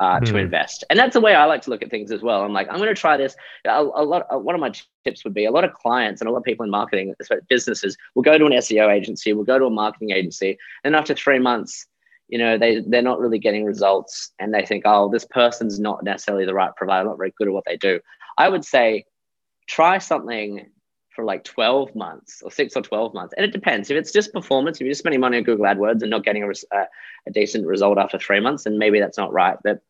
uh, 0.00 0.18
mm. 0.18 0.24
to 0.24 0.32
hmm. 0.32 0.38
invest 0.38 0.82
and 0.90 0.98
that's 0.98 1.14
the 1.14 1.20
way 1.20 1.34
i 1.34 1.44
like 1.44 1.62
to 1.62 1.70
look 1.70 1.82
at 1.82 1.90
things 1.90 2.10
as 2.10 2.20
well 2.20 2.42
i'm 2.42 2.52
like 2.52 2.68
i'm 2.68 2.78
going 2.78 2.88
to 2.88 3.00
try 3.00 3.16
this 3.16 3.36
a, 3.64 3.70
a 3.70 4.02
lot 4.02 4.26
uh, 4.32 4.38
one 4.38 4.54
of 4.54 4.60
my 4.60 4.72
tips 5.04 5.22
would 5.22 5.34
be 5.34 5.44
a 5.44 5.52
lot 5.52 5.62
of 5.62 5.72
clients 5.72 6.20
and 6.20 6.28
a 6.28 6.32
lot 6.32 6.38
of 6.38 6.44
people 6.44 6.64
in 6.64 6.70
marketing 6.70 7.14
businesses 7.48 7.96
will 8.14 8.22
go 8.22 8.36
to 8.36 8.46
an 8.46 8.52
seo 8.52 8.92
agency 8.92 9.32
will 9.32 9.44
go 9.44 9.58
to 9.58 9.66
a 9.66 9.70
marketing 9.70 10.10
agency 10.10 10.58
and 10.82 10.96
after 10.96 11.14
three 11.14 11.38
months 11.38 11.86
you 12.26 12.38
know 12.38 12.58
they 12.58 12.80
they're 12.88 13.02
not 13.02 13.20
really 13.20 13.38
getting 13.38 13.64
results 13.64 14.32
and 14.40 14.52
they 14.52 14.66
think 14.66 14.82
oh 14.84 15.08
this 15.08 15.24
person's 15.26 15.78
not 15.78 16.02
necessarily 16.02 16.44
the 16.44 16.54
right 16.54 16.74
provider 16.74 17.08
not 17.08 17.16
very 17.18 17.32
good 17.38 17.46
at 17.46 17.54
what 17.54 17.64
they 17.64 17.76
do 17.76 18.00
I 18.36 18.48
would 18.48 18.64
say 18.64 19.04
try 19.66 19.98
something 19.98 20.66
for 21.14 21.24
like 21.24 21.44
12 21.44 21.94
months 21.94 22.42
or 22.42 22.50
six 22.50 22.76
or 22.76 22.82
12 22.82 23.14
months. 23.14 23.34
And 23.36 23.44
it 23.44 23.52
depends. 23.52 23.90
If 23.90 23.96
it's 23.96 24.12
just 24.12 24.32
performance, 24.32 24.78
if 24.78 24.80
you're 24.82 24.90
just 24.90 25.00
spending 25.00 25.20
money 25.20 25.38
on 25.38 25.44
Google 25.44 25.64
AdWords 25.64 26.02
and 26.02 26.10
not 26.10 26.24
getting 26.24 26.42
a, 26.42 26.48
a, 26.48 26.86
a 27.28 27.30
decent 27.32 27.66
result 27.66 27.98
after 27.98 28.18
three 28.18 28.40
months, 28.40 28.64
then 28.64 28.78
maybe 28.78 28.98
that's 29.00 29.18
not 29.18 29.32
right. 29.32 29.56
But 29.62 29.80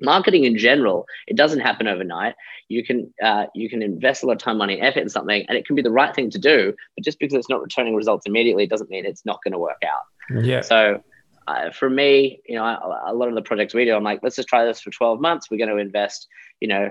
marketing 0.00 0.44
in 0.44 0.58
general, 0.58 1.06
it 1.26 1.36
doesn't 1.36 1.60
happen 1.60 1.86
overnight. 1.86 2.34
You 2.68 2.84
can 2.84 3.12
uh, 3.22 3.46
you 3.54 3.68
can 3.68 3.82
invest 3.82 4.22
a 4.22 4.26
lot 4.26 4.32
of 4.32 4.38
time, 4.38 4.58
money, 4.58 4.80
effort 4.80 5.00
in 5.00 5.08
something, 5.08 5.44
and 5.48 5.56
it 5.56 5.66
can 5.66 5.76
be 5.76 5.82
the 5.82 5.90
right 5.90 6.14
thing 6.14 6.30
to 6.30 6.38
do. 6.38 6.74
But 6.96 7.04
just 7.04 7.18
because 7.18 7.34
it's 7.34 7.48
not 7.48 7.62
returning 7.62 7.94
results 7.94 8.26
immediately 8.26 8.66
doesn't 8.66 8.90
mean 8.90 9.06
it's 9.06 9.24
not 9.24 9.40
going 9.44 9.52
to 9.52 9.58
work 9.58 9.82
out. 9.84 10.44
Yeah. 10.44 10.62
So 10.62 11.02
uh, 11.46 11.70
for 11.70 11.90
me, 11.90 12.40
you 12.46 12.56
know, 12.56 12.64
a 13.06 13.14
lot 13.14 13.28
of 13.28 13.34
the 13.34 13.42
projects 13.42 13.74
we 13.74 13.84
do, 13.84 13.94
I'm 13.94 14.04
like, 14.04 14.20
let's 14.22 14.36
just 14.36 14.48
try 14.48 14.64
this 14.64 14.80
for 14.80 14.90
12 14.90 15.20
months. 15.20 15.50
We're 15.50 15.58
going 15.58 15.70
to 15.70 15.76
invest, 15.76 16.28
you 16.60 16.68
know, 16.68 16.90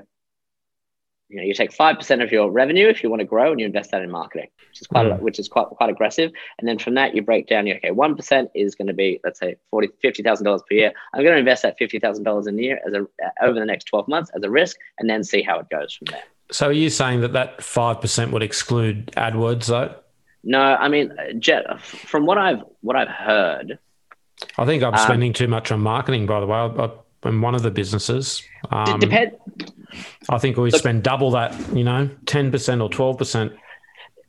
you 1.31 1.37
know 1.37 1.43
you 1.43 1.53
take 1.53 1.71
5% 1.71 2.23
of 2.23 2.31
your 2.31 2.51
revenue 2.51 2.87
if 2.87 3.01
you 3.01 3.09
want 3.09 3.21
to 3.21 3.25
grow 3.25 3.51
and 3.51 3.59
you 3.59 3.65
invest 3.65 3.91
that 3.91 4.01
in 4.01 4.11
marketing 4.11 4.49
which 4.69 4.81
is 4.81 4.87
quite 4.87 5.05
mm. 5.05 5.19
which 5.19 5.39
is 5.39 5.47
quite 5.47 5.67
quite 5.67 5.89
aggressive. 5.89 6.31
And 6.59 6.67
then 6.67 6.77
from 6.77 6.95
that 6.95 7.15
you 7.15 7.21
break 7.21 7.47
down 7.47 7.67
you 7.67 7.75
okay 7.75 7.89
1% 7.89 8.49
is 8.55 8.75
going 8.75 8.87
to 8.87 8.93
be 8.93 9.19
let's 9.23 9.39
say 9.39 9.55
40 9.69 9.89
$50000 10.03 10.59
per 10.67 10.75
year. 10.75 10.93
I'm 11.13 11.23
going 11.23 11.33
to 11.33 11.39
invest 11.39 11.63
that 11.63 11.79
$50000 11.79 12.47
a 12.47 12.61
year 12.61 12.79
as 12.85 12.93
a 12.93 13.05
over 13.43 13.59
the 13.59 13.65
next 13.65 13.85
12 13.85 14.07
months 14.07 14.31
as 14.35 14.43
a 14.43 14.49
risk 14.49 14.77
and 14.99 15.09
then 15.09 15.23
see 15.23 15.41
how 15.41 15.59
it 15.59 15.69
goes 15.69 15.93
from 15.93 16.07
there. 16.11 16.23
So 16.51 16.67
are 16.67 16.73
you 16.73 16.89
saying 16.89 17.21
that 17.21 17.33
that 17.33 17.59
5% 17.59 18.31
would 18.31 18.43
exclude 18.43 19.07
adwords 19.17 19.67
though? 19.67 19.95
No 20.43 20.59
i 20.59 20.87
mean 20.87 21.13
jet 21.37 21.79
from 21.81 22.25
what 22.25 22.39
i've 22.39 22.63
what 22.81 22.95
i've 22.95 23.07
heard 23.07 23.77
i 24.57 24.65
think 24.65 24.81
i'm 24.81 24.95
um, 24.95 24.99
spending 24.99 25.33
too 25.33 25.47
much 25.47 25.71
on 25.71 25.79
marketing 25.79 26.25
by 26.25 26.39
the 26.39 26.47
way. 26.47 26.57
I, 26.57 26.89
am 27.27 27.41
one 27.43 27.53
of 27.53 27.61
the 27.61 27.69
businesses 27.69 28.41
um, 28.71 28.99
depend 28.99 29.33
I 30.31 30.37
think 30.37 30.57
we 30.57 30.71
spend 30.71 31.03
double 31.03 31.31
that, 31.31 31.53
you 31.75 31.83
know, 31.83 32.09
10% 32.25 32.81
or 32.81 32.89
12%. 32.89 33.57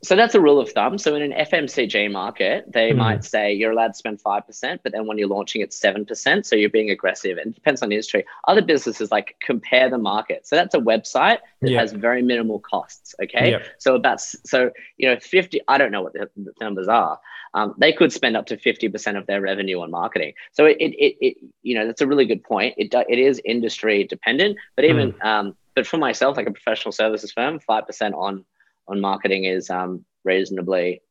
So 0.05 0.17
that's 0.17 0.35
a 0.35 0.41
rule 0.41 0.59
of 0.59 0.69
thumb. 0.73 0.99
So 0.99 1.15
in 1.15 1.23
an 1.23 1.47
FMCG 1.47 2.11
market, 2.11 2.65
they 2.67 2.91
mm. 2.91 2.97
might 2.97 3.25
say 3.25 3.53
you're 3.53 3.71
allowed 3.71 3.89
to 3.89 3.95
spend 3.95 4.21
5%, 4.21 4.81
but 4.83 4.91
then 4.91 5.07
when 5.07 5.17
you're 5.17 5.29
launching, 5.29 5.63
it's 5.63 5.79
7%. 5.79 6.45
So 6.45 6.57
you're 6.57 6.71
being 6.71 6.91
aggressive 6.91 7.39
and 7.39 7.53
it 7.53 7.55
depends 7.55 7.83
on 7.83 7.89
the 7.89 7.95
industry. 7.95 8.25
Other 8.49 8.63
businesses 8.63 9.13
like 9.13 9.37
compare 9.41 9.89
the 9.89 9.99
market. 9.99 10.45
So 10.45 10.57
that's 10.57 10.75
a 10.75 10.81
website 10.81 11.39
that 11.61 11.71
yep. 11.71 11.81
has 11.81 11.93
very 11.93 12.21
minimal 12.21 12.59
costs. 12.59 13.15
Okay. 13.23 13.53
Yep. 13.53 13.67
So 13.79 13.95
about, 13.95 14.21
so, 14.21 14.73
you 14.97 15.09
know, 15.09 15.21
50, 15.21 15.61
I 15.69 15.79
don't 15.79 15.93
know 15.93 16.03
what 16.03 16.15
the, 16.15 16.29
the 16.37 16.53
numbers 16.61 16.89
are. 16.89 17.21
Um, 17.55 17.75
they 17.79 17.93
could 17.93 18.13
spend 18.13 18.37
up 18.37 18.47
to 18.47 18.57
50% 18.57 19.17
of 19.17 19.27
their 19.27 19.41
revenue 19.41 19.81
on 19.83 19.93
marketing. 19.93 20.33
So 20.51 20.65
it, 20.65 20.79
it, 20.81 20.95
it, 20.99 21.17
it, 21.21 21.37
you 21.63 21.77
know, 21.77 21.87
that's 21.87 22.01
a 22.01 22.09
really 22.09 22.25
good 22.25 22.43
point. 22.43 22.75
It, 22.77 22.93
it 22.93 23.19
is 23.21 23.41
industry 23.45 24.03
dependent, 24.03 24.59
but 24.75 24.85
even, 24.85 25.13
mm. 25.13 25.25
um, 25.25 25.57
but 25.75 25.87
for 25.87 25.99
myself, 25.99 26.37
like 26.37 26.47
a 26.47 26.53
professional 26.53 26.93
services 26.93 27.33
firm, 27.33 27.59
five 27.59 27.87
percent 27.87 28.15
on 28.15 28.45
on 28.89 29.01
marketing 29.01 29.45
is 29.45 29.71
um, 29.71 30.05
reasonably. 30.25 31.03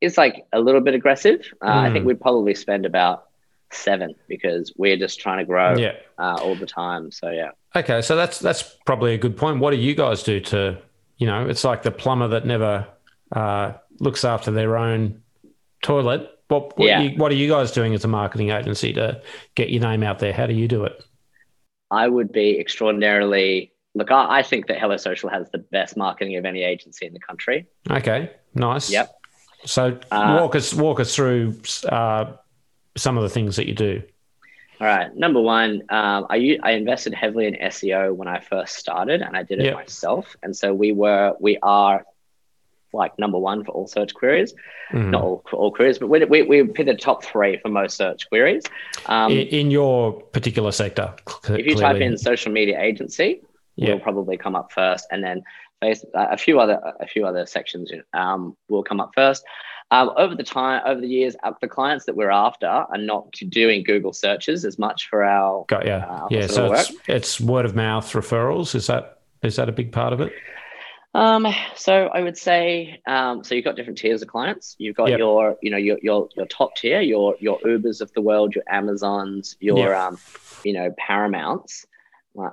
It's 0.00 0.18
like 0.18 0.46
a 0.52 0.60
little 0.60 0.80
bit 0.80 0.94
aggressive. 0.94 1.40
Uh, 1.62 1.72
mm. 1.72 1.76
I 1.76 1.92
think 1.92 2.02
hmm. 2.02 2.08
we'd 2.08 2.20
probably 2.20 2.54
spend 2.54 2.84
about 2.84 3.26
seven 3.70 4.14
because 4.28 4.72
we're 4.76 4.96
just 4.96 5.20
trying 5.20 5.38
to 5.38 5.44
grow 5.44 5.76
yeah. 5.76 5.92
uh, 6.18 6.38
all 6.42 6.54
the 6.54 6.66
time. 6.66 7.10
So 7.10 7.30
yeah. 7.30 7.50
Okay, 7.74 8.02
so 8.02 8.16
that's 8.16 8.38
that's 8.38 8.62
probably 8.86 9.14
a 9.14 9.18
good 9.18 9.36
point. 9.36 9.60
What 9.60 9.70
do 9.70 9.76
you 9.76 9.94
guys 9.94 10.22
do 10.22 10.40
to, 10.40 10.78
you 11.16 11.26
know, 11.26 11.46
it's 11.48 11.64
like 11.64 11.82
the 11.82 11.90
plumber 11.90 12.28
that 12.28 12.46
never 12.46 12.86
uh, 13.32 13.72
looks 14.00 14.24
after 14.24 14.50
their 14.50 14.76
own 14.76 15.22
toilet. 15.82 16.30
What 16.48 16.76
what, 16.78 16.86
yeah. 16.86 17.00
you, 17.00 17.18
what 17.18 17.32
are 17.32 17.36
you 17.36 17.48
guys 17.48 17.72
doing 17.72 17.94
as 17.94 18.04
a 18.04 18.08
marketing 18.08 18.50
agency 18.50 18.92
to 18.94 19.22
get 19.54 19.70
your 19.70 19.82
name 19.82 20.02
out 20.02 20.18
there? 20.18 20.32
How 20.32 20.46
do 20.46 20.54
you 20.54 20.68
do 20.68 20.84
it? 20.84 21.02
I 21.90 22.08
would 22.08 22.32
be 22.32 22.58
extraordinarily 22.58 23.72
look, 23.94 24.10
I, 24.10 24.38
I 24.38 24.42
think 24.42 24.66
that 24.66 24.78
Hello 24.78 24.96
Social 24.96 25.30
has 25.30 25.50
the 25.50 25.58
best 25.58 25.96
marketing 25.96 26.36
of 26.36 26.44
any 26.44 26.62
agency 26.62 27.06
in 27.06 27.12
the 27.12 27.20
country. 27.20 27.66
Okay, 27.90 28.30
nice. 28.54 28.90
Yep. 28.90 29.14
So 29.64 29.98
uh, 30.10 30.38
walk 30.40 30.54
us 30.54 30.74
walk 30.74 31.00
us 31.00 31.14
through 31.14 31.58
uh, 31.88 32.32
some 32.96 33.16
of 33.16 33.22
the 33.22 33.30
things 33.30 33.56
that 33.56 33.66
you 33.66 33.74
do. 33.74 34.02
All 34.80 34.86
right. 34.86 35.14
Number 35.16 35.40
one, 35.40 35.82
um, 35.88 36.26
I 36.28 36.58
I 36.62 36.72
invested 36.72 37.14
heavily 37.14 37.46
in 37.46 37.54
SEO 37.54 38.14
when 38.14 38.28
I 38.28 38.40
first 38.40 38.76
started, 38.76 39.22
and 39.22 39.36
I 39.36 39.42
did 39.42 39.60
it 39.60 39.66
yep. 39.66 39.76
myself. 39.76 40.36
And 40.42 40.54
so 40.54 40.74
we 40.74 40.92
were 40.92 41.34
we 41.40 41.58
are 41.62 42.04
like 42.92 43.18
number 43.18 43.38
one 43.38 43.64
for 43.64 43.72
all 43.72 43.86
search 43.86 44.14
queries, 44.14 44.54
mm. 44.92 45.10
not 45.10 45.22
all, 45.22 45.44
all 45.52 45.72
queries, 45.72 45.98
but 45.98 46.08
we, 46.08 46.24
we, 46.24 46.42
we 46.42 46.64
pick 46.64 46.86
the 46.86 46.94
top 46.94 47.24
three 47.24 47.56
for 47.58 47.68
most 47.68 47.96
search 47.96 48.28
queries. 48.28 48.62
Um, 49.06 49.32
in, 49.32 49.48
in, 49.48 49.70
your 49.72 50.12
particular 50.12 50.70
sector, 50.70 51.12
cl- 51.28 51.58
if 51.58 51.66
you 51.66 51.74
clearly. 51.74 51.80
type 51.80 52.00
in 52.00 52.16
social 52.16 52.52
media 52.52 52.80
agency, 52.80 53.42
yeah. 53.76 53.92
will 53.92 54.00
probably 54.00 54.36
come 54.36 54.56
up 54.56 54.72
first, 54.72 55.06
and 55.10 55.22
then 55.22 55.42
face, 55.80 56.04
uh, 56.14 56.28
a 56.30 56.36
few 56.36 56.60
other 56.60 56.80
a 57.00 57.06
few 57.06 57.26
other 57.26 57.46
sections 57.46 57.90
um, 58.12 58.56
will 58.68 58.82
come 58.82 59.00
up 59.00 59.12
first. 59.14 59.44
Um, 59.90 60.10
over 60.16 60.34
the 60.34 60.44
time, 60.44 60.82
over 60.86 61.00
the 61.00 61.06
years, 61.06 61.36
uh, 61.42 61.52
the 61.60 61.68
clients 61.68 62.06
that 62.06 62.16
we're 62.16 62.30
after 62.30 62.66
are 62.66 62.98
not 62.98 63.30
doing 63.48 63.84
Google 63.84 64.12
searches 64.12 64.64
as 64.64 64.78
much 64.78 65.08
for 65.08 65.22
our. 65.22 65.64
Got 65.68 65.86
yeah, 65.86 66.06
uh, 66.06 66.26
yeah. 66.30 66.46
So 66.46 66.72
it's, 66.72 66.92
it's 67.06 67.40
word 67.40 67.64
of 67.64 67.76
mouth 67.76 68.10
referrals. 68.12 68.74
Is 68.74 68.86
that 68.86 69.20
is 69.42 69.56
that 69.56 69.68
a 69.68 69.72
big 69.72 69.92
part 69.92 70.12
of 70.12 70.20
it? 70.20 70.32
Um, 71.14 71.46
so 71.76 72.08
I 72.08 72.22
would 72.22 72.36
say, 72.36 73.00
um, 73.06 73.44
so 73.44 73.54
you've 73.54 73.64
got 73.64 73.76
different 73.76 73.98
tiers 73.98 74.20
of 74.20 74.26
clients. 74.26 74.74
You've 74.78 74.96
got 74.96 75.10
yep. 75.10 75.20
your, 75.20 75.56
you 75.62 75.70
know, 75.70 75.76
your, 75.76 75.96
your, 76.02 76.28
your 76.36 76.46
top 76.46 76.74
tier, 76.74 77.00
your, 77.00 77.36
your 77.38 77.60
Ubers 77.60 78.00
of 78.00 78.12
the 78.14 78.20
world, 78.20 78.56
your 78.56 78.64
Amazons, 78.68 79.56
your, 79.60 79.90
yep. 79.90 79.96
um, 79.96 80.18
you 80.64 80.72
know, 80.72 80.92
Paramounts. 80.98 81.86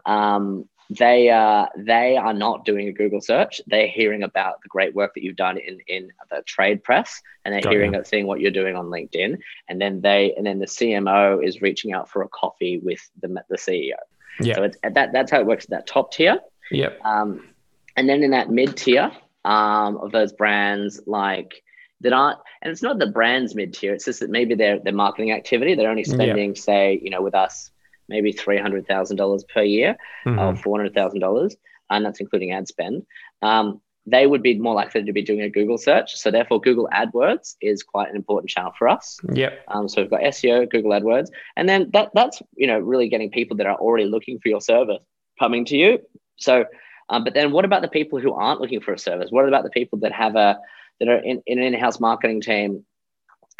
Um, 0.05 0.69
they 0.97 1.30
uh, 1.30 1.67
they 1.77 2.17
are 2.17 2.34
not 2.34 2.65
doing 2.65 2.89
a 2.89 2.91
Google 2.91 3.21
search. 3.21 3.62
They're 3.67 3.88
hearing 3.88 4.23
about 4.23 4.62
the 4.62 4.67
great 4.67 4.93
work 4.93 5.13
that 5.13 5.23
you've 5.23 5.38
done 5.38 5.58
in 5.58 5.80
in 5.88 6.12
the 6.30 6.41
trade 6.43 6.84
press, 6.84 7.21
and 7.45 7.54
they're 7.54 7.62
Got 7.62 7.71
hearing 7.71 7.93
it, 7.93 8.08
seeing 8.08 8.27
what 8.27 8.41
you're 8.41 8.51
doing 8.51 8.75
on 8.75 8.88
LinkedIn. 8.88 9.38
And 9.69 9.82
then 9.82 10.01
they 10.01 10.34
and 10.36 10.45
then 10.45 10.60
the 10.60 10.65
CMO 10.65 11.45
is 11.45 11.62
reaching 11.62 11.93
out 11.93 12.10
for 12.10 12.23
a 12.23 12.27
coffee 12.27 12.80
with 12.80 12.99
the 13.21 13.30
the 13.49 13.58
CEO. 13.58 13.93
Yeah. 14.41 14.56
So 14.56 14.63
it's, 14.63 14.77
that 14.84 15.13
that's 15.13 15.32
how 15.32 15.39
it 15.39 15.45
works 15.45 15.65
at 15.65 15.69
that 15.69 15.88
top 15.88 16.12
tier. 16.12 16.39
Yep. 16.71 16.99
Um, 17.06 17.47
and 17.95 18.10
then 18.10 18.23
in 18.23 18.32
that 18.32 18.49
mid 18.49 18.75
tier 18.75 19.12
um, 19.45 19.97
of 19.97 20.12
those 20.12 20.34
brands 20.34 21.01
like 21.06 21.63
that 22.01 22.13
aren't 22.13 22.39
and 22.62 22.71
it's 22.71 22.82
not 22.82 22.99
the 22.99 23.08
brands 23.08 23.54
mid 23.54 23.73
tier 23.73 23.93
it's 23.93 24.06
just 24.06 24.21
that 24.21 24.30
maybe 24.30 24.56
their 24.56 24.80
their 24.80 24.93
marketing 24.93 25.32
activity 25.32 25.75
they're 25.75 25.89
only 25.89 26.04
spending 26.04 26.49
yep. 26.49 26.58
say 26.58 26.99
you 27.04 27.10
know 27.10 27.21
with 27.21 27.36
us 27.36 27.69
maybe 28.12 28.34
$300,000 28.34 29.47
per 29.47 29.63
year 29.63 29.97
mm-hmm. 30.26 30.39
or 30.39 30.54
$400,000, 30.54 31.56
and 31.89 32.06
that's 32.06 32.19
including 32.19 32.52
ad 32.52 32.67
spend. 32.67 33.06
Um, 33.41 33.82
they 34.06 34.26
would 34.26 34.41
be 34.41 34.58
more 34.58 34.74
likely 34.74 35.04
to 35.04 35.13
be 35.13 35.21
doing 35.21 35.41
a 35.41 35.50
Google 35.50 35.78
search. 35.78 36.15
So 36.15 36.32
therefore, 36.32 36.60
Google 36.60 36.89
AdWords 36.91 37.56
is 37.62 37.84
quite 37.84 38.10
an 38.10 38.15
important 38.15 38.50
channel 38.50 38.74
for 38.78 38.89
us. 38.89 39.19
Yep. 39.32 39.63
Um, 39.67 39.88
so 39.88 40.02
we've 40.02 40.10
got 40.10 40.21
SEO, 40.21 40.69
Google 40.69 40.91
AdWords, 40.91 41.28
and 41.56 41.69
then 41.69 41.89
that 41.93 42.10
that's 42.15 42.41
you 42.56 42.65
know 42.65 42.80
really 42.80 43.10
getting 43.10 43.30
people 43.30 43.58
that 43.58 43.67
are 43.67 43.76
already 43.76 44.06
looking 44.06 44.39
for 44.39 44.50
your 44.50 44.62
service 44.62 45.04
coming 45.39 45.65
to 45.65 45.78
you. 45.78 46.00
So, 46.38 46.65
um, 47.10 47.24
but 47.24 47.36
then 47.36 47.52
what 47.52 47.63
about 47.63 47.84
the 47.84 47.88
people 47.88 48.19
who 48.19 48.34
aren't 48.34 48.60
looking 48.60 48.82
for 48.82 48.93
a 48.93 48.97
service? 48.97 49.30
What 49.30 49.47
about 49.47 49.63
the 49.63 49.69
people 49.69 50.00
that 50.00 50.13
have 50.13 50.36
a 50.36 50.58
that 51.00 51.08
are 51.08 51.19
in, 51.19 51.41
in 51.45 51.60
an 51.60 51.74
in-house 51.74 52.00
marketing 52.00 52.41
team 52.41 52.84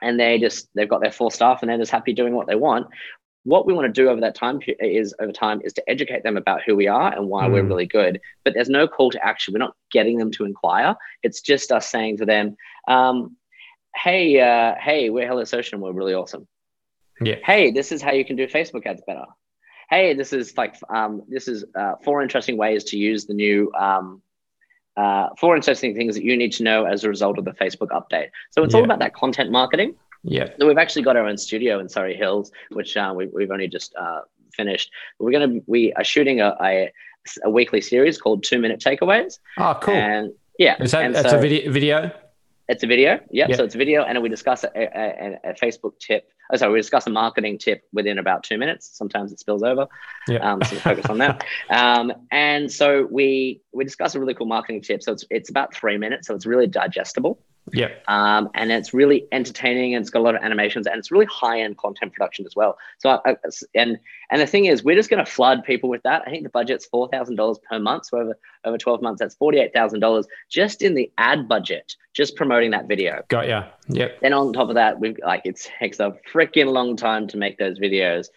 and 0.02 0.20
they 0.20 0.40
just 0.40 0.68
they've 0.76 0.90
got 0.90 1.02
their 1.02 1.12
full 1.12 1.30
staff 1.30 1.62
and 1.62 1.70
they're 1.70 1.78
just 1.78 1.92
happy 1.92 2.14
doing 2.14 2.34
what 2.34 2.48
they 2.48 2.56
want 2.56 2.88
what 3.44 3.66
we 3.66 3.74
want 3.74 3.88
to 3.88 4.02
do 4.02 4.10
over 4.10 4.22
that 4.22 4.36
time 4.36 4.60
is 4.80 5.16
over 5.20 5.32
time 5.32 5.62
is 5.64 5.74
to 5.74 5.90
educate 5.90 6.24
them 6.24 6.38
about 6.38 6.62
who 6.66 6.76
we 6.76 6.88
are 6.88 7.12
and 7.12 7.28
why 7.28 7.48
mm. 7.48 7.54
we're 7.54 7.64
really 7.64 7.88
good. 7.88 8.22
But 8.44 8.54
there's 8.54 8.70
no 8.70 8.88
call 8.88 9.10
to 9.12 9.26
action. 9.26 9.54
We're 9.54 9.60
not 9.60 9.76
getting 9.92 10.18
them 10.18 10.32
to 10.32 10.46
inquire. 10.46 10.96
It's 11.24 11.42
just 11.42 11.72
us 11.72 11.90
saying 11.90 12.18
to 12.18 12.26
them 12.26 12.56
um, 12.88 13.36
hey 13.96 14.40
uh, 14.40 14.76
hey 14.80 15.10
we're 15.10 15.28
hello 15.28 15.44
social 15.44 15.76
and 15.76 15.84
we're 15.84 15.92
really 15.92 16.14
awesome. 16.14 16.48
Yeah. 17.20 17.36
Hey 17.44 17.72
this 17.72 17.92
is 17.92 18.02
how 18.02 18.12
you 18.12 18.26
can 18.26 18.36
do 18.36 18.48
facebook 18.48 18.86
ads 18.86 19.02
better. 19.08 19.26
Hey 19.90 20.14
this 20.14 20.34
is 20.34 20.56
like 20.56 20.76
um, 20.94 21.24
this 21.28 21.48
is 21.48 21.66
uh, 21.76 21.94
four 22.04 22.22
interesting 22.22 22.58
ways 22.58 22.84
to 22.86 22.98
use 22.98 23.26
the 23.26 23.34
new 23.34 23.72
um, 23.74 24.22
uh, 24.98 25.30
four 25.40 25.56
interesting 25.56 25.96
things 25.96 26.14
that 26.14 26.24
you 26.24 26.38
need 26.38 26.52
to 26.54 26.64
know 26.64 26.86
as 26.86 27.04
a 27.04 27.10
result 27.10 27.40
of 27.40 27.46
the 27.46 27.52
facebook 27.52 27.90
update. 27.90 28.30
So 28.52 28.64
it's 28.64 28.74
yeah. 28.74 28.80
all 28.80 28.86
about 28.86 29.00
that 29.00 29.16
content 29.16 29.52
marketing 29.52 29.96
yeah. 30.24 30.50
So 30.60 30.68
we've 30.68 30.78
actually 30.78 31.04
got 31.04 31.16
our 31.16 31.28
own 31.28 31.38
studio 31.38 31.80
in 31.80 31.90
Surry 31.90 32.16
Hills, 32.16 32.52
which 32.72 32.96
uh, 32.96 33.14
we, 33.16 33.28
we've 33.28 33.52
only 33.52 33.68
just 33.68 33.96
uh, 33.96 34.22
finished. 34.54 34.92
We're 35.20 35.32
gonna 35.32 35.60
we 35.68 35.94
are 35.94 36.04
shooting 36.04 36.42
a, 36.42 36.56
a, 36.62 36.92
a 37.44 37.50
weekly 37.50 37.82
series 37.82 38.20
called 38.20 38.44
Two 38.44 38.60
Minute 38.60 38.80
Takeaways. 38.80 39.40
Oh, 39.58 39.78
cool. 39.82 39.94
And 39.94 40.34
yeah, 40.58 40.82
is 40.82 40.92
that 40.92 41.14
that's 41.14 41.30
so, 41.30 41.38
a 41.38 41.42
video? 41.42 41.72
Video. 41.72 42.12
It's 42.68 42.84
a 42.84 42.88
video. 42.88 43.20
Yep. 43.32 43.50
Yeah. 43.50 43.56
So 43.58 43.64
it's 43.66 43.76
a 43.76 43.78
video, 43.78 44.04
and 44.04 44.22
we 44.22 44.30
discuss 44.30 44.64
a, 44.64 44.70
a, 44.76 45.40
a 45.44 45.54
Facebook 45.56 46.00
tip. 46.00 46.30
Oh, 46.54 46.58
sorry, 46.58 46.72
we 46.72 46.80
discuss 46.80 47.06
a 47.08 47.10
marketing 47.10 47.58
tip 47.58 47.84
within 47.92 48.18
about 48.18 48.44
two 48.44 48.58
minutes. 48.58 48.90
Sometimes 48.94 49.32
it 49.32 49.40
spills 49.40 49.64
over. 49.64 49.88
Yeah. 50.28 50.38
Um, 50.38 50.62
so 50.64 50.76
we 50.76 50.80
focus 50.80 51.06
on 51.08 51.18
that. 51.18 51.44
Um, 51.70 52.14
and 52.32 52.72
so 52.72 53.08
we 53.10 53.62
we 53.74 53.84
discuss 53.84 54.16
a 54.16 54.20
really 54.20 54.34
cool 54.34 54.46
marketing 54.46 54.82
tip. 54.82 55.02
So 55.02 55.14
it's 55.14 55.26
it's 55.30 55.50
about 55.50 55.74
three 55.74 55.98
minutes. 55.98 56.28
So 56.28 56.36
it's 56.36 56.46
really 56.46 56.68
digestible. 56.68 57.40
Yeah. 57.74 57.90
Um, 58.08 58.50
and 58.54 58.72
it's 58.72 58.94
really 58.94 59.28
entertaining 59.32 59.94
and 59.96 60.02
it's 60.02 60.10
got 60.10 60.20
a 60.20 60.24
lot 60.24 60.36
of 60.36 60.42
animations 60.42 60.88
and 60.88 60.98
it's 60.98 61.12
really 61.12 61.28
high 61.28 61.62
end 61.62 61.78
content 61.78 62.14
production 62.14 62.46
as 62.46 62.56
well. 62.56 62.78
So, 62.98 63.22
I, 63.26 63.36
and 63.76 63.98
and 64.30 64.42
the 64.42 64.48
thing 64.48 64.66
is, 64.66 64.84
we're 64.84 64.96
just 64.96 65.10
going 65.10 65.24
to 65.24 65.32
flood 65.32 65.64
people 65.64 65.90
with 65.90 66.04
that. 66.04 66.24
I 66.26 66.30
think 66.30 66.44
the 66.44 66.50
budget's 66.50 66.86
four 66.86 67.08
thousand 67.10 67.36
dollars 67.36 67.60
per 67.70 67.80
month. 67.80 68.08
So 68.08 68.20
over 68.20 68.38
over 68.66 68.78
twelve 68.78 69.02
months, 69.02 69.20
that's 69.20 69.36
forty 69.36 69.60
eight 69.60 69.74
thousand 69.74 70.00
dollars 70.00 70.28
just 70.50 70.82
in 70.82 70.96
the 70.96 71.12
ad 71.18 71.48
budget, 71.48 71.96
just 72.14 72.36
promoting 72.36 72.72
that 72.72 72.88
video. 72.88 73.24
Got 73.28 73.48
ya. 73.48 73.66
Yep. 73.90 74.22
Then 74.22 74.34
on 74.34 74.54
top 74.54 74.70
of 74.70 74.76
that, 74.76 75.00
we've 75.00 75.18
like 75.26 75.42
it 75.46 75.60
takes 75.80 76.00
a 76.00 76.16
freaking 76.32 76.72
long 76.72 76.96
time 76.96 77.28
to 77.28 77.38
make 77.38 77.58
those 77.58 77.80
videos. 77.80 78.28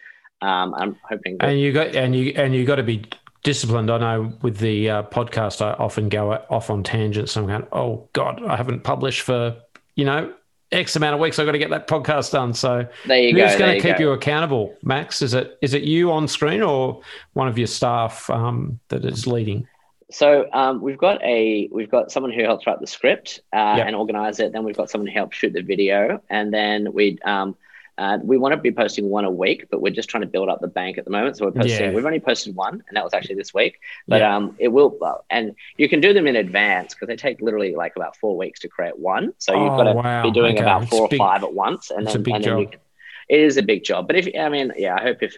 Um, 0.42 0.74
I'm 0.74 0.96
hoping. 1.08 1.38
That- 1.38 1.50
and 1.50 1.60
you 1.60 1.72
got 1.72 1.94
and 1.94 2.14
you 2.14 2.32
and 2.37 2.54
you 2.54 2.64
got 2.64 2.76
to 2.76 2.82
be 2.82 3.04
disciplined. 3.44 3.90
I 3.90 3.98
know 3.98 4.33
with 4.42 4.59
the 4.59 4.90
uh, 4.90 5.02
podcast, 5.04 5.62
I 5.62 5.74
often 5.74 6.09
go 6.09 6.33
off 6.50 6.70
on 6.70 6.83
tangents. 6.83 7.37
I'm 7.37 7.46
going, 7.46 7.66
oh 7.70 8.09
God, 8.12 8.42
I 8.44 8.57
haven't 8.57 8.83
published 8.83 9.20
for, 9.20 9.57
you 9.94 10.04
know, 10.04 10.35
X 10.72 10.96
amount 10.96 11.14
of 11.14 11.20
weeks. 11.20 11.38
I've 11.38 11.46
got 11.46 11.52
to 11.52 11.59
get 11.59 11.70
that 11.70 11.87
podcast 11.87 12.33
done. 12.33 12.52
So 12.52 12.88
there 13.07 13.18
you 13.18 13.40
who's 13.40 13.52
go. 13.52 13.59
going 13.59 13.76
to 13.76 13.80
keep 13.80 13.98
go. 13.98 14.04
you 14.04 14.11
accountable, 14.12 14.76
Max? 14.83 15.22
Is 15.22 15.35
it 15.35 15.57
is 15.62 15.74
it 15.74 15.85
you 15.85 16.11
on 16.11 16.26
screen 16.26 16.62
or 16.62 17.00
one 17.35 17.46
of 17.46 17.57
your 17.57 17.68
staff 17.68 18.28
um, 18.30 18.80
that 18.88 19.04
is 19.04 19.26
leading? 19.26 19.68
So 20.11 20.48
um, 20.52 20.80
we've 20.80 20.98
got 20.98 21.22
a 21.22 21.68
we've 21.70 21.90
got 21.90 22.11
someone 22.11 22.33
who 22.33 22.42
helps 22.42 22.66
write 22.66 22.80
the 22.80 22.87
script 22.87 23.40
uh, 23.52 23.74
yep. 23.76 23.87
and 23.87 23.94
organize 23.94 24.40
it. 24.40 24.52
Then 24.52 24.64
we've 24.64 24.76
got 24.76 24.90
someone 24.90 25.07
who 25.07 25.14
helps 25.14 25.37
shoot 25.37 25.52
the 25.52 25.62
video, 25.62 26.20
and 26.28 26.52
then 26.52 26.92
we 26.92 27.18
um, 27.24 27.57
uh, 27.96 28.18
we 28.22 28.37
want 28.37 28.52
to 28.52 28.57
be 28.57 28.72
posting 28.72 29.09
one 29.09 29.24
a 29.24 29.30
week, 29.30 29.66
but 29.70 29.80
we're 29.80 29.92
just 29.92 30.09
trying 30.09 30.22
to 30.22 30.26
build 30.26 30.48
up 30.48 30.61
the 30.61 30.68
bank 30.68 30.98
at 30.98 31.04
the 31.04 31.11
moment. 31.11 31.37
So 31.37 31.46
we're 31.46 31.52
posting. 31.52 31.90
Yeah. 31.90 31.92
We've 31.92 32.04
only 32.04 32.20
posted 32.20 32.54
one, 32.57 32.83
and 32.88 32.96
that 32.96 33.04
was 33.04 33.14
actually 33.14 33.37
this 33.37 33.54
week. 33.54 33.80
But 34.09 34.20
yeah. 34.20 34.37
um, 34.37 34.57
it 34.59 34.68
will, 34.68 34.98
and 35.30 35.54
you 35.76 35.88
can 35.88 36.00
do 36.00 36.12
them 36.12 36.26
in 36.26 36.37
advance 36.37 36.94
because 36.94 37.09
they 37.09 37.16
take 37.16 37.40
literally 37.40 37.74
like 37.74 37.94
about 37.96 38.16
four 38.16 38.37
weeks 38.37 38.61
to 38.61 38.68
create 38.68 38.98
one. 38.98 39.33
So 39.38 39.54
you've 39.54 39.72
oh, 39.72 39.76
got 39.76 39.85
to 39.85 39.92
wow. 39.92 40.22
be 40.22 40.33
doing 40.33 40.57
okay. 40.57 40.62
about 40.62 40.88
four 40.88 41.02
or 41.02 41.16
five 41.16 41.44
at 41.44 41.52
once, 41.54 41.90
and 41.90 42.07
then, 42.07 42.16
and 42.16 42.44
then 42.44 42.59
you 42.59 42.68
can. 42.68 42.80
It 43.26 43.40
is 43.40 43.57
a 43.57 43.62
big 43.62 43.85
job, 43.85 44.07
but 44.07 44.16
if 44.16 44.28
I 44.38 44.50
mean, 44.50 44.70
yeah, 44.76 44.96
I 44.96 45.00
hope 45.00 45.22
if, 45.22 45.35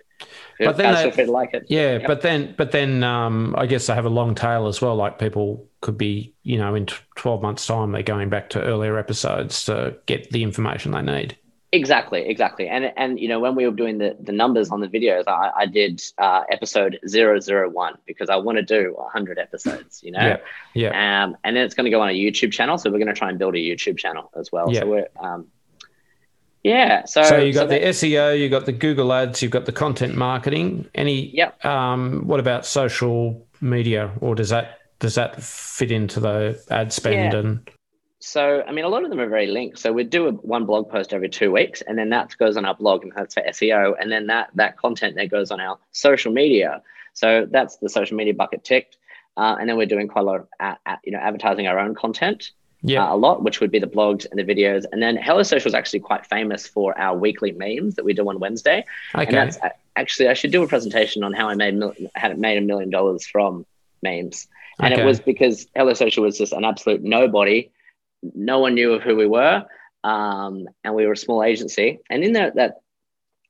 if 0.58 0.66
but 0.66 0.76
then 0.76 0.92
they, 0.94 1.22
if 1.22 1.28
like 1.28 1.54
it, 1.54 1.66
yeah, 1.68 1.98
yep. 1.98 2.06
but 2.08 2.20
then, 2.20 2.52
but 2.58 2.72
then, 2.72 3.04
um, 3.04 3.54
I 3.56 3.66
guess 3.66 3.86
they 3.86 3.94
have 3.94 4.06
a 4.06 4.10
long 4.10 4.34
tail 4.34 4.66
as 4.66 4.82
well. 4.82 4.96
Like 4.96 5.20
people 5.20 5.68
could 5.82 5.96
be, 5.96 6.34
you 6.42 6.58
know, 6.58 6.74
in 6.74 6.86
twelve 7.14 7.42
months' 7.42 7.64
time, 7.64 7.92
they're 7.92 8.02
going 8.02 8.28
back 8.28 8.50
to 8.50 8.60
earlier 8.60 8.98
episodes 8.98 9.66
to 9.66 9.96
get 10.06 10.30
the 10.30 10.42
information 10.42 10.90
they 10.90 11.02
need. 11.02 11.36
Exactly, 11.72 12.26
exactly. 12.26 12.68
And 12.68 12.92
and 12.96 13.18
you 13.18 13.28
know 13.28 13.40
when 13.40 13.56
we 13.56 13.66
were 13.66 13.74
doing 13.74 13.98
the, 13.98 14.16
the 14.20 14.32
numbers 14.32 14.70
on 14.70 14.80
the 14.80 14.86
videos, 14.86 15.24
I, 15.26 15.50
I 15.56 15.66
did 15.66 16.00
uh, 16.16 16.42
episode 16.50 16.98
001 17.04 17.98
because 18.06 18.30
I 18.30 18.36
want 18.36 18.56
to 18.56 18.62
do 18.62 18.94
100 18.96 19.38
episodes, 19.38 20.00
you 20.02 20.12
know. 20.12 20.38
Yeah. 20.74 20.90
yeah. 20.92 21.24
Um, 21.24 21.36
and 21.42 21.56
then 21.56 21.64
it's 21.64 21.74
going 21.74 21.86
to 21.86 21.90
go 21.90 22.00
on 22.00 22.08
a 22.08 22.12
YouTube 22.12 22.52
channel, 22.52 22.78
so 22.78 22.88
we're 22.88 22.98
going 22.98 23.08
to 23.08 23.14
try 23.14 23.28
and 23.28 23.38
build 23.38 23.56
a 23.56 23.58
YouTube 23.58 23.98
channel 23.98 24.30
as 24.38 24.52
well. 24.52 24.72
Yeah. 24.72 24.80
So 24.80 24.86
we're 24.86 25.08
um, 25.18 25.48
yeah. 26.62 27.04
So, 27.04 27.22
so 27.24 27.38
you 27.38 27.52
got 27.52 27.62
so 27.62 27.66
the 27.66 27.78
that, 27.80 27.94
SEO, 27.94 28.38
you 28.38 28.48
got 28.48 28.66
the 28.66 28.72
Google 28.72 29.12
Ads, 29.12 29.42
you've 29.42 29.52
got 29.52 29.66
the 29.66 29.72
content 29.72 30.14
marketing. 30.14 30.88
Any? 30.94 31.30
Yep. 31.30 31.64
Um, 31.64 32.26
what 32.26 32.38
about 32.38 32.64
social 32.64 33.44
media, 33.60 34.12
or 34.20 34.36
does 34.36 34.50
that 34.50 34.78
does 35.00 35.16
that 35.16 35.42
fit 35.42 35.90
into 35.90 36.20
the 36.20 36.62
ad 36.70 36.92
spend 36.92 37.32
yeah. 37.32 37.38
and? 37.38 37.70
So, 38.26 38.64
I 38.66 38.72
mean, 38.72 38.84
a 38.84 38.88
lot 38.88 39.04
of 39.04 39.10
them 39.10 39.20
are 39.20 39.28
very 39.28 39.46
linked. 39.46 39.78
So 39.78 39.92
we 39.92 40.02
do 40.02 40.26
a, 40.26 40.32
one 40.32 40.66
blog 40.66 40.90
post 40.90 41.12
every 41.12 41.28
two 41.28 41.52
weeks, 41.52 41.80
and 41.82 41.96
then 41.96 42.10
that 42.10 42.36
goes 42.38 42.56
on 42.56 42.64
our 42.64 42.74
blog, 42.74 43.04
and 43.04 43.12
that's 43.14 43.34
for 43.34 43.42
SEO, 43.44 43.94
and 44.00 44.10
then 44.10 44.26
that 44.26 44.50
that 44.56 44.76
content 44.76 45.14
that 45.14 45.30
goes 45.30 45.52
on 45.52 45.60
our 45.60 45.78
social 45.92 46.32
media. 46.32 46.82
So 47.12 47.46
that's 47.48 47.76
the 47.76 47.88
social 47.88 48.16
media 48.16 48.34
bucket 48.34 48.64
ticked, 48.64 48.96
uh, 49.36 49.54
and 49.60 49.68
then 49.68 49.76
we're 49.76 49.86
doing 49.86 50.08
quite 50.08 50.22
a 50.22 50.24
lot 50.24 50.40
of 50.40 50.48
at, 50.58 50.80
at, 50.86 50.98
you 51.04 51.12
know 51.12 51.18
advertising 51.18 51.68
our 51.68 51.78
own 51.78 51.94
content. 51.94 52.50
Yeah, 52.82 53.08
uh, 53.08 53.14
a 53.14 53.16
lot, 53.16 53.44
which 53.44 53.60
would 53.60 53.70
be 53.70 53.78
the 53.78 53.86
blogs 53.86 54.26
and 54.28 54.40
the 54.40 54.44
videos, 54.44 54.86
and 54.90 55.00
then 55.00 55.16
Hello 55.16 55.44
Social 55.44 55.68
is 55.68 55.74
actually 55.74 56.00
quite 56.00 56.26
famous 56.26 56.66
for 56.66 56.98
our 56.98 57.16
weekly 57.16 57.52
memes 57.52 57.94
that 57.94 58.04
we 58.04 58.12
do 58.12 58.28
on 58.28 58.40
Wednesday. 58.40 58.84
Okay. 59.14 59.26
And 59.26 59.36
that's 59.36 59.56
actually 59.94 60.30
I 60.30 60.34
should 60.34 60.50
do 60.50 60.64
a 60.64 60.66
presentation 60.66 61.22
on 61.22 61.32
how 61.32 61.48
I 61.48 61.54
made 61.54 61.80
had 62.16 62.36
made 62.40 62.58
a 62.58 62.60
million 62.60 62.90
dollars 62.90 63.24
from 63.24 63.64
memes, 64.02 64.48
and 64.80 64.92
okay. 64.92 65.00
it 65.00 65.06
was 65.06 65.20
because 65.20 65.68
Hello 65.76 65.94
Social 65.94 66.24
was 66.24 66.36
just 66.36 66.52
an 66.52 66.64
absolute 66.64 67.04
nobody 67.04 67.70
no 68.34 68.58
one 68.58 68.74
knew 68.74 68.92
of 68.92 69.02
who 69.02 69.16
we 69.16 69.26
were, 69.26 69.64
um, 70.04 70.66
and 70.84 70.94
we 70.94 71.06
were 71.06 71.12
a 71.12 71.16
small 71.16 71.42
agency. 71.42 71.98
And 72.10 72.22
in 72.22 72.32
that, 72.34 72.54
that 72.56 72.78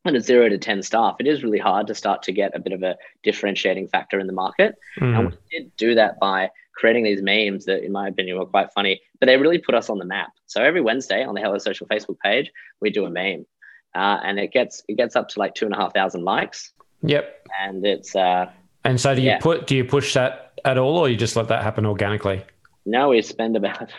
kind 0.05 0.17
of 0.17 0.23
zero 0.23 0.49
to 0.49 0.59
10 0.59 0.83
staff, 0.83 1.17
it 1.19 1.27
is 1.27 1.43
really 1.43 1.59
hard 1.59 1.87
to 1.89 1.95
start 1.95 2.23
to 2.23 2.33
get 2.33 2.55
a 2.55 2.61
bit 2.61 2.73
of 2.73 2.83
a 2.83 2.97
differentiating 3.23 3.89
factor 3.89 4.19
in 4.19 4.27
the 4.27 4.33
market. 4.33 4.77
Mm. 5.01 5.19
And 5.19 5.31
we 5.31 5.37
did 5.51 5.77
do 5.77 5.95
that 5.97 6.19
by 6.21 6.51
creating 6.77 7.05
these 7.05 7.23
memes 7.23 7.65
that, 7.65 7.85
in 7.85 7.93
my 7.93 8.09
opinion, 8.09 8.39
were 8.39 8.47
quite 8.47 8.73
funny, 8.73 9.01
but 9.19 9.27
they 9.27 9.37
really 9.37 9.59
put 9.59 9.75
us 9.75 9.91
on 9.91 9.99
the 9.99 10.05
map. 10.05 10.31
So 10.47 10.63
every 10.63 10.81
Wednesday 10.81 11.25
on 11.25 11.35
the 11.35 11.41
Hello 11.41 11.59
Social 11.59 11.87
Facebook 11.89 12.19
page, 12.21 12.51
we 12.81 12.91
do 12.91 13.05
a 13.05 13.11
meme. 13.11 13.47
Uh, 13.95 14.21
and 14.23 14.39
it 14.39 14.53
gets 14.53 14.83
it 14.89 14.97
gets 14.99 15.17
up 15.17 15.27
to 15.27 15.39
like 15.39 15.55
two 15.55 15.65
and 15.65 15.75
a 15.75 15.79
half 15.79 15.95
thousand 15.95 16.23
likes. 16.23 16.73
Yep. 17.03 17.49
And 17.61 17.85
it's 17.85 18.15
uh 18.15 18.51
and 18.85 19.01
so 19.01 19.15
do 19.15 19.23
you 19.23 19.29
yeah. 19.29 19.39
put 19.39 19.67
do 19.67 19.75
you 19.75 19.85
push 19.85 20.13
that 20.15 20.61
at 20.67 20.77
all 20.77 20.99
or 20.99 21.09
you 21.09 21.17
just 21.17 21.35
let 21.35 21.49
that 21.49 21.63
happen 21.63 21.87
organically? 21.87 22.45
No, 22.85 23.09
we 23.09 23.23
spend 23.23 23.57
about 23.57 23.91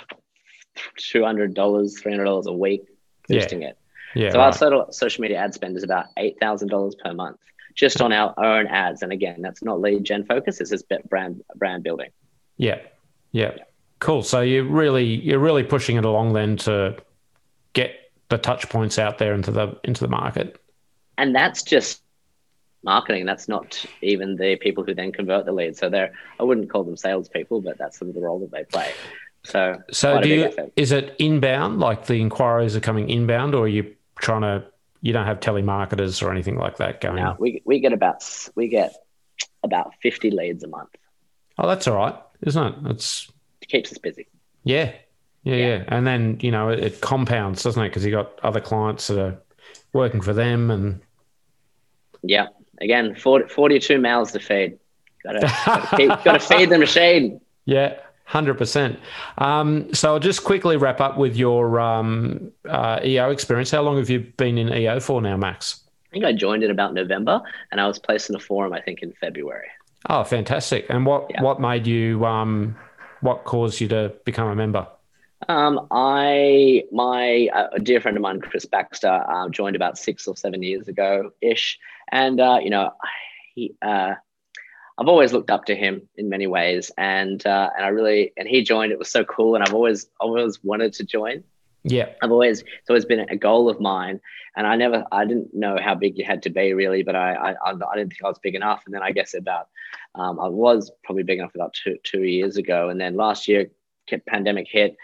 two 0.97 1.23
hundred 1.23 1.53
dollars, 1.53 1.99
three 1.99 2.11
hundred 2.11 2.25
dollars 2.25 2.47
a 2.47 2.53
week 2.53 2.85
boosting 3.27 3.61
yeah. 3.61 3.69
it. 3.69 3.77
Yeah. 4.15 4.31
So 4.31 4.39
right. 4.39 4.73
our 4.73 4.91
social 4.91 5.21
media 5.21 5.37
ad 5.37 5.53
spend 5.53 5.75
is 5.77 5.83
about 5.83 6.05
eight 6.17 6.39
thousand 6.39 6.69
dollars 6.69 6.95
per 6.95 7.13
month 7.13 7.37
just 7.77 8.01
on 8.01 8.11
our 8.11 8.33
own 8.43 8.67
ads. 8.67 9.03
And 9.03 9.13
again, 9.13 9.41
that's 9.41 9.63
not 9.63 9.79
lead 9.79 10.03
gen 10.03 10.25
focus. 10.25 10.59
It's 10.59 10.71
just 10.71 10.85
brand 11.09 11.43
brand 11.55 11.83
building. 11.83 12.09
Yeah. 12.57 12.79
Yeah. 13.31 13.55
Cool. 13.99 14.23
So 14.23 14.41
you're 14.41 14.65
really 14.65 15.05
you're 15.05 15.39
really 15.39 15.63
pushing 15.63 15.95
it 15.95 16.05
along 16.05 16.33
then 16.33 16.57
to 16.57 16.97
get 17.73 17.91
the 18.29 18.37
touch 18.37 18.67
points 18.69 18.99
out 18.99 19.19
there 19.19 19.33
into 19.33 19.51
the 19.51 19.79
into 19.83 20.01
the 20.01 20.09
market. 20.09 20.59
And 21.17 21.35
that's 21.35 21.63
just 21.63 22.01
marketing. 22.83 23.25
That's 23.25 23.47
not 23.47 23.85
even 24.01 24.35
the 24.35 24.55
people 24.55 24.83
who 24.83 24.93
then 24.93 25.11
convert 25.11 25.45
the 25.45 25.51
leads. 25.51 25.79
So 25.79 25.89
they're 25.89 26.13
I 26.39 26.43
wouldn't 26.43 26.69
call 26.69 26.83
them 26.83 26.97
salespeople, 26.97 27.61
but 27.61 27.77
that's 27.77 27.99
sort 27.99 28.09
of 28.09 28.15
the 28.15 28.21
role 28.21 28.39
that 28.39 28.51
they 28.51 28.63
play. 28.63 28.91
So 29.47 29.81
so 29.91 30.21
do 30.21 30.27
you, 30.27 30.71
is 30.75 30.91
it 30.91 31.15
inbound? 31.19 31.79
Like 31.79 32.05
the 32.05 32.19
inquiries 32.19 32.75
are 32.75 32.81
coming 32.81 33.09
inbound, 33.09 33.55
or 33.55 33.65
are 33.65 33.67
you 33.67 33.95
trying 34.19 34.41
to? 34.41 34.65
You 35.01 35.13
don't 35.13 35.25
have 35.25 35.39
telemarketers 35.39 36.21
or 36.21 36.31
anything 36.31 36.57
like 36.57 36.77
that 36.77 36.99
going. 36.99 37.23
No, 37.23 37.35
we 37.39 37.61
we 37.65 37.79
get 37.79 37.93
about 37.93 38.23
we 38.55 38.67
get 38.67 38.93
about 39.63 39.93
fifty 40.01 40.31
leads 40.31 40.63
a 40.63 40.67
month. 40.67 40.89
Oh, 41.57 41.67
that's 41.67 41.87
all 41.87 41.95
right, 41.95 42.15
isn't 42.41 42.63
it? 42.63 42.91
It's 42.91 43.31
it 43.61 43.69
keeps 43.69 43.91
us 43.91 43.97
busy. 43.99 44.27
Yeah, 44.63 44.93
yeah, 45.43 45.55
yeah. 45.55 45.67
yeah. 45.67 45.83
And 45.87 46.05
then 46.05 46.39
you 46.41 46.51
know 46.51 46.69
it, 46.69 46.79
it 46.79 47.01
compounds, 47.01 47.63
doesn't 47.63 47.81
it? 47.81 47.89
Because 47.89 48.05
you 48.05 48.11
got 48.11 48.37
other 48.43 48.59
clients 48.59 49.07
that 49.07 49.17
are 49.17 49.41
working 49.93 50.21
for 50.21 50.33
them, 50.33 50.69
and 50.69 51.01
yeah, 52.21 52.47
again, 52.81 53.15
40, 53.15 53.47
42 53.47 53.99
mouths 53.99 54.33
to 54.33 54.39
feed. 54.39 54.77
Got 55.23 55.33
to 55.33 55.97
keep 55.97 56.09
got 56.23 56.33
to 56.33 56.39
feed 56.39 56.69
the 56.69 56.77
machine. 56.77 57.41
Yeah, 57.69 57.99
Hundred 58.27 58.51
um, 58.51 58.57
percent. 58.57 58.99
So 59.95 60.13
I'll 60.13 60.19
just 60.19 60.43
quickly 60.43 60.75
wrap 60.75 60.99
up 60.99 61.17
with 61.17 61.37
your 61.37 61.79
um, 61.79 62.51
uh, 62.67 62.99
EO 63.01 63.29
experience. 63.29 63.71
How 63.71 63.81
long 63.81 63.95
have 63.97 64.09
you 64.09 64.19
been 64.35 64.57
in 64.57 64.67
EO 64.67 64.99
for 64.99 65.21
now, 65.21 65.37
Max? 65.37 65.81
I 66.09 66.11
think 66.11 66.25
I 66.25 66.33
joined 66.33 66.61
in 66.61 66.69
about 66.69 66.93
November, 66.93 67.41
and 67.71 67.79
I 67.79 67.87
was 67.87 67.99
placed 67.99 68.29
in 68.29 68.35
a 68.35 68.39
forum. 68.39 68.73
I 68.73 68.81
think 68.81 69.01
in 69.01 69.13
February. 69.13 69.69
Oh, 70.09 70.25
fantastic! 70.25 70.85
And 70.89 71.05
what 71.05 71.27
yeah. 71.29 71.41
what 71.41 71.61
made 71.61 71.87
you? 71.87 72.25
Um, 72.25 72.75
what 73.21 73.45
caused 73.45 73.79
you 73.79 73.87
to 73.87 74.13
become 74.25 74.49
a 74.49 74.55
member? 74.55 74.85
Um, 75.47 75.87
I 75.91 76.83
my 76.91 77.47
uh, 77.53 77.67
a 77.73 77.79
dear 77.79 78.01
friend 78.01 78.17
of 78.17 78.23
mine, 78.23 78.41
Chris 78.41 78.65
Baxter, 78.65 79.23
uh, 79.29 79.47
joined 79.49 79.77
about 79.77 79.97
six 79.97 80.27
or 80.27 80.35
seven 80.35 80.63
years 80.63 80.89
ago 80.89 81.31
ish, 81.39 81.79
and 82.11 82.41
uh, 82.41 82.59
you 82.61 82.71
know 82.71 82.91
he 83.55 83.73
uh, 83.81 84.15
I've 84.97 85.07
always 85.07 85.31
looked 85.31 85.51
up 85.51 85.65
to 85.65 85.75
him 85.75 86.07
in 86.15 86.29
many 86.29 86.47
ways, 86.47 86.91
and 86.97 87.45
uh, 87.45 87.69
and 87.75 87.85
I 87.85 87.89
really 87.89 88.33
and 88.37 88.47
he 88.47 88.63
joined. 88.63 88.91
It 88.91 88.99
was 88.99 89.09
so 89.09 89.23
cool, 89.23 89.55
and 89.55 89.63
I've 89.63 89.73
always 89.73 90.07
always 90.19 90.63
wanted 90.63 90.93
to 90.93 91.03
join. 91.03 91.43
Yeah, 91.83 92.09
I've 92.21 92.31
always 92.31 92.61
it's 92.61 92.89
always 92.89 93.05
been 93.05 93.19
a 93.19 93.35
goal 93.35 93.69
of 93.69 93.79
mine, 93.79 94.19
and 94.55 94.65
I 94.65 94.75
never 94.75 95.05
I 95.11 95.25
didn't 95.25 95.53
know 95.53 95.77
how 95.79 95.93
big 95.93 96.17
you 96.17 96.25
had 96.25 96.41
to 96.43 96.49
be 96.49 96.73
really, 96.73 97.03
but 97.03 97.15
I 97.15 97.33
I, 97.33 97.71
I 97.71 97.95
didn't 97.95 98.09
think 98.09 98.23
I 98.23 98.27
was 98.27 98.39
big 98.39 98.55
enough, 98.55 98.83
and 98.85 98.93
then 98.93 99.03
I 99.03 99.11
guess 99.11 99.35
about 99.35 99.67
um, 100.15 100.39
I 100.39 100.47
was 100.47 100.91
probably 101.03 101.23
big 101.23 101.39
enough 101.39 101.53
about 101.53 101.73
two 101.73 101.97
two 102.03 102.23
years 102.23 102.57
ago, 102.57 102.89
and 102.89 102.99
then 102.99 103.15
last 103.15 103.47
year 103.47 103.69
pandemic 104.27 104.67
hit. 104.69 104.95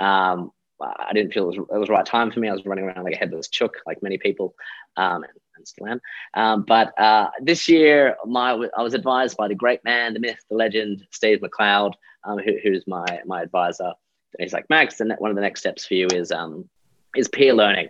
Um, 0.00 0.50
I 0.80 1.12
didn't 1.14 1.32
feel 1.32 1.44
it 1.44 1.58
was, 1.58 1.68
it 1.70 1.78
was 1.78 1.88
the 1.88 1.94
right 1.94 2.04
time 2.04 2.30
for 2.30 2.40
me. 2.40 2.48
I 2.48 2.52
was 2.52 2.66
running 2.66 2.84
around 2.84 3.04
like 3.04 3.14
a 3.14 3.18
headless 3.18 3.48
chook, 3.48 3.78
like 3.86 4.02
many 4.02 4.18
people. 4.18 4.54
Um, 4.96 5.24
and 5.56 5.66
still 5.66 5.86
am. 5.86 6.00
Um, 6.34 6.64
but 6.66 6.98
uh, 6.98 7.30
this 7.40 7.68
year, 7.68 8.16
my 8.24 8.50
I 8.76 8.82
was 8.82 8.94
advised 8.94 9.36
by 9.36 9.48
the 9.48 9.54
great 9.54 9.84
man, 9.84 10.14
the 10.14 10.20
myth, 10.20 10.38
the 10.50 10.56
legend, 10.56 11.06
Steve 11.10 11.40
McLeod, 11.40 11.94
um, 12.24 12.38
who, 12.38 12.52
who's 12.62 12.86
my 12.86 13.20
my 13.24 13.42
advisor. 13.42 13.92
And 14.38 14.44
he's 14.44 14.52
like, 14.52 14.68
Max, 14.68 15.00
and 15.00 15.12
one 15.18 15.30
of 15.30 15.36
the 15.36 15.42
next 15.42 15.60
steps 15.60 15.86
for 15.86 15.94
you 15.94 16.08
is 16.08 16.32
um, 16.32 16.68
is 17.14 17.28
peer 17.28 17.54
learning. 17.54 17.88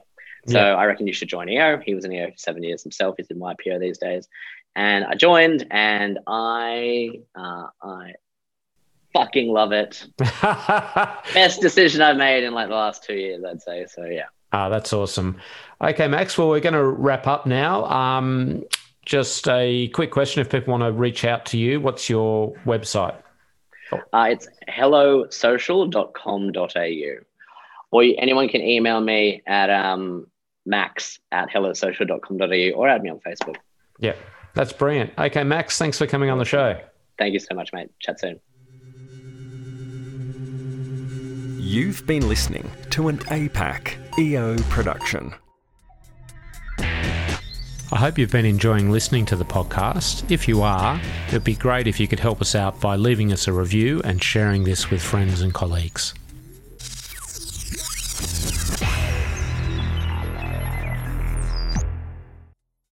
So 0.48 0.58
yeah. 0.58 0.74
I 0.74 0.84
reckon 0.84 1.08
you 1.08 1.12
should 1.12 1.28
join 1.28 1.48
EO. 1.48 1.80
He 1.84 1.94
was 1.94 2.04
in 2.04 2.12
EO 2.12 2.30
for 2.30 2.38
seven 2.38 2.62
years 2.62 2.82
himself. 2.82 3.16
He's 3.16 3.26
in 3.28 3.38
YPO 3.38 3.80
these 3.80 3.98
days, 3.98 4.28
and 4.76 5.04
I 5.04 5.14
joined, 5.14 5.66
and 5.70 6.20
I 6.26 7.20
uh, 7.34 7.66
I 7.82 8.14
fucking 9.12 9.48
love 9.48 9.72
it. 9.72 10.06
Best 10.18 11.60
decision 11.60 12.02
I've 12.02 12.16
made 12.16 12.44
in 12.44 12.54
like 12.54 12.68
the 12.68 12.74
last 12.74 13.02
two 13.02 13.14
years, 13.14 13.42
I'd 13.44 13.62
say. 13.62 13.86
So 13.86 14.04
yeah. 14.04 14.26
Ah, 14.56 14.68
that's 14.70 14.94
awesome. 14.94 15.36
Okay, 15.82 16.08
Max. 16.08 16.38
Well, 16.38 16.48
we're 16.48 16.60
going 16.60 16.72
to 16.72 16.82
wrap 16.82 17.26
up 17.26 17.44
now. 17.44 17.84
Um, 17.84 18.64
just 19.04 19.46
a 19.48 19.88
quick 19.88 20.10
question: 20.10 20.40
if 20.40 20.48
people 20.48 20.72
want 20.72 20.82
to 20.82 20.92
reach 20.92 21.26
out 21.26 21.44
to 21.46 21.58
you, 21.58 21.78
what's 21.78 22.08
your 22.08 22.54
website? 22.64 23.16
Uh, 23.92 24.28
it's 24.30 24.48
hellosocial.com.au. 24.66 27.24
Or 27.90 28.02
anyone 28.02 28.48
can 28.48 28.62
email 28.62 29.02
me 29.02 29.42
at 29.46 29.68
um, 29.68 30.26
max 30.64 31.18
at 31.30 31.50
hellosocial.com.au 31.50 32.70
or 32.74 32.88
add 32.88 33.02
me 33.02 33.10
on 33.10 33.20
Facebook. 33.20 33.56
Yeah, 34.00 34.14
that's 34.54 34.72
brilliant. 34.72 35.12
Okay, 35.18 35.44
Max, 35.44 35.76
thanks 35.76 35.98
for 35.98 36.06
coming 36.06 36.30
on 36.30 36.38
the 36.38 36.46
show. 36.46 36.80
Thank 37.18 37.34
you 37.34 37.40
so 37.40 37.54
much, 37.54 37.74
mate. 37.74 37.90
Chat 38.00 38.20
soon. 38.20 38.40
You've 41.60 42.06
been 42.06 42.26
listening 42.26 42.70
to 42.90 43.08
an 43.08 43.18
APAC 43.18 44.05
EO 44.18 44.56
production. 44.70 45.34
I 46.78 47.98
hope 47.98 48.18
you've 48.18 48.32
been 48.32 48.46
enjoying 48.46 48.90
listening 48.90 49.26
to 49.26 49.36
the 49.36 49.44
podcast. 49.44 50.30
If 50.30 50.48
you 50.48 50.62
are, 50.62 51.00
it'd 51.28 51.44
be 51.44 51.54
great 51.54 51.86
if 51.86 52.00
you 52.00 52.08
could 52.08 52.20
help 52.20 52.40
us 52.40 52.54
out 52.54 52.80
by 52.80 52.96
leaving 52.96 53.32
us 53.32 53.46
a 53.46 53.52
review 53.52 54.00
and 54.04 54.22
sharing 54.22 54.64
this 54.64 54.90
with 54.90 55.02
friends 55.02 55.42
and 55.42 55.52
colleagues. 55.52 56.14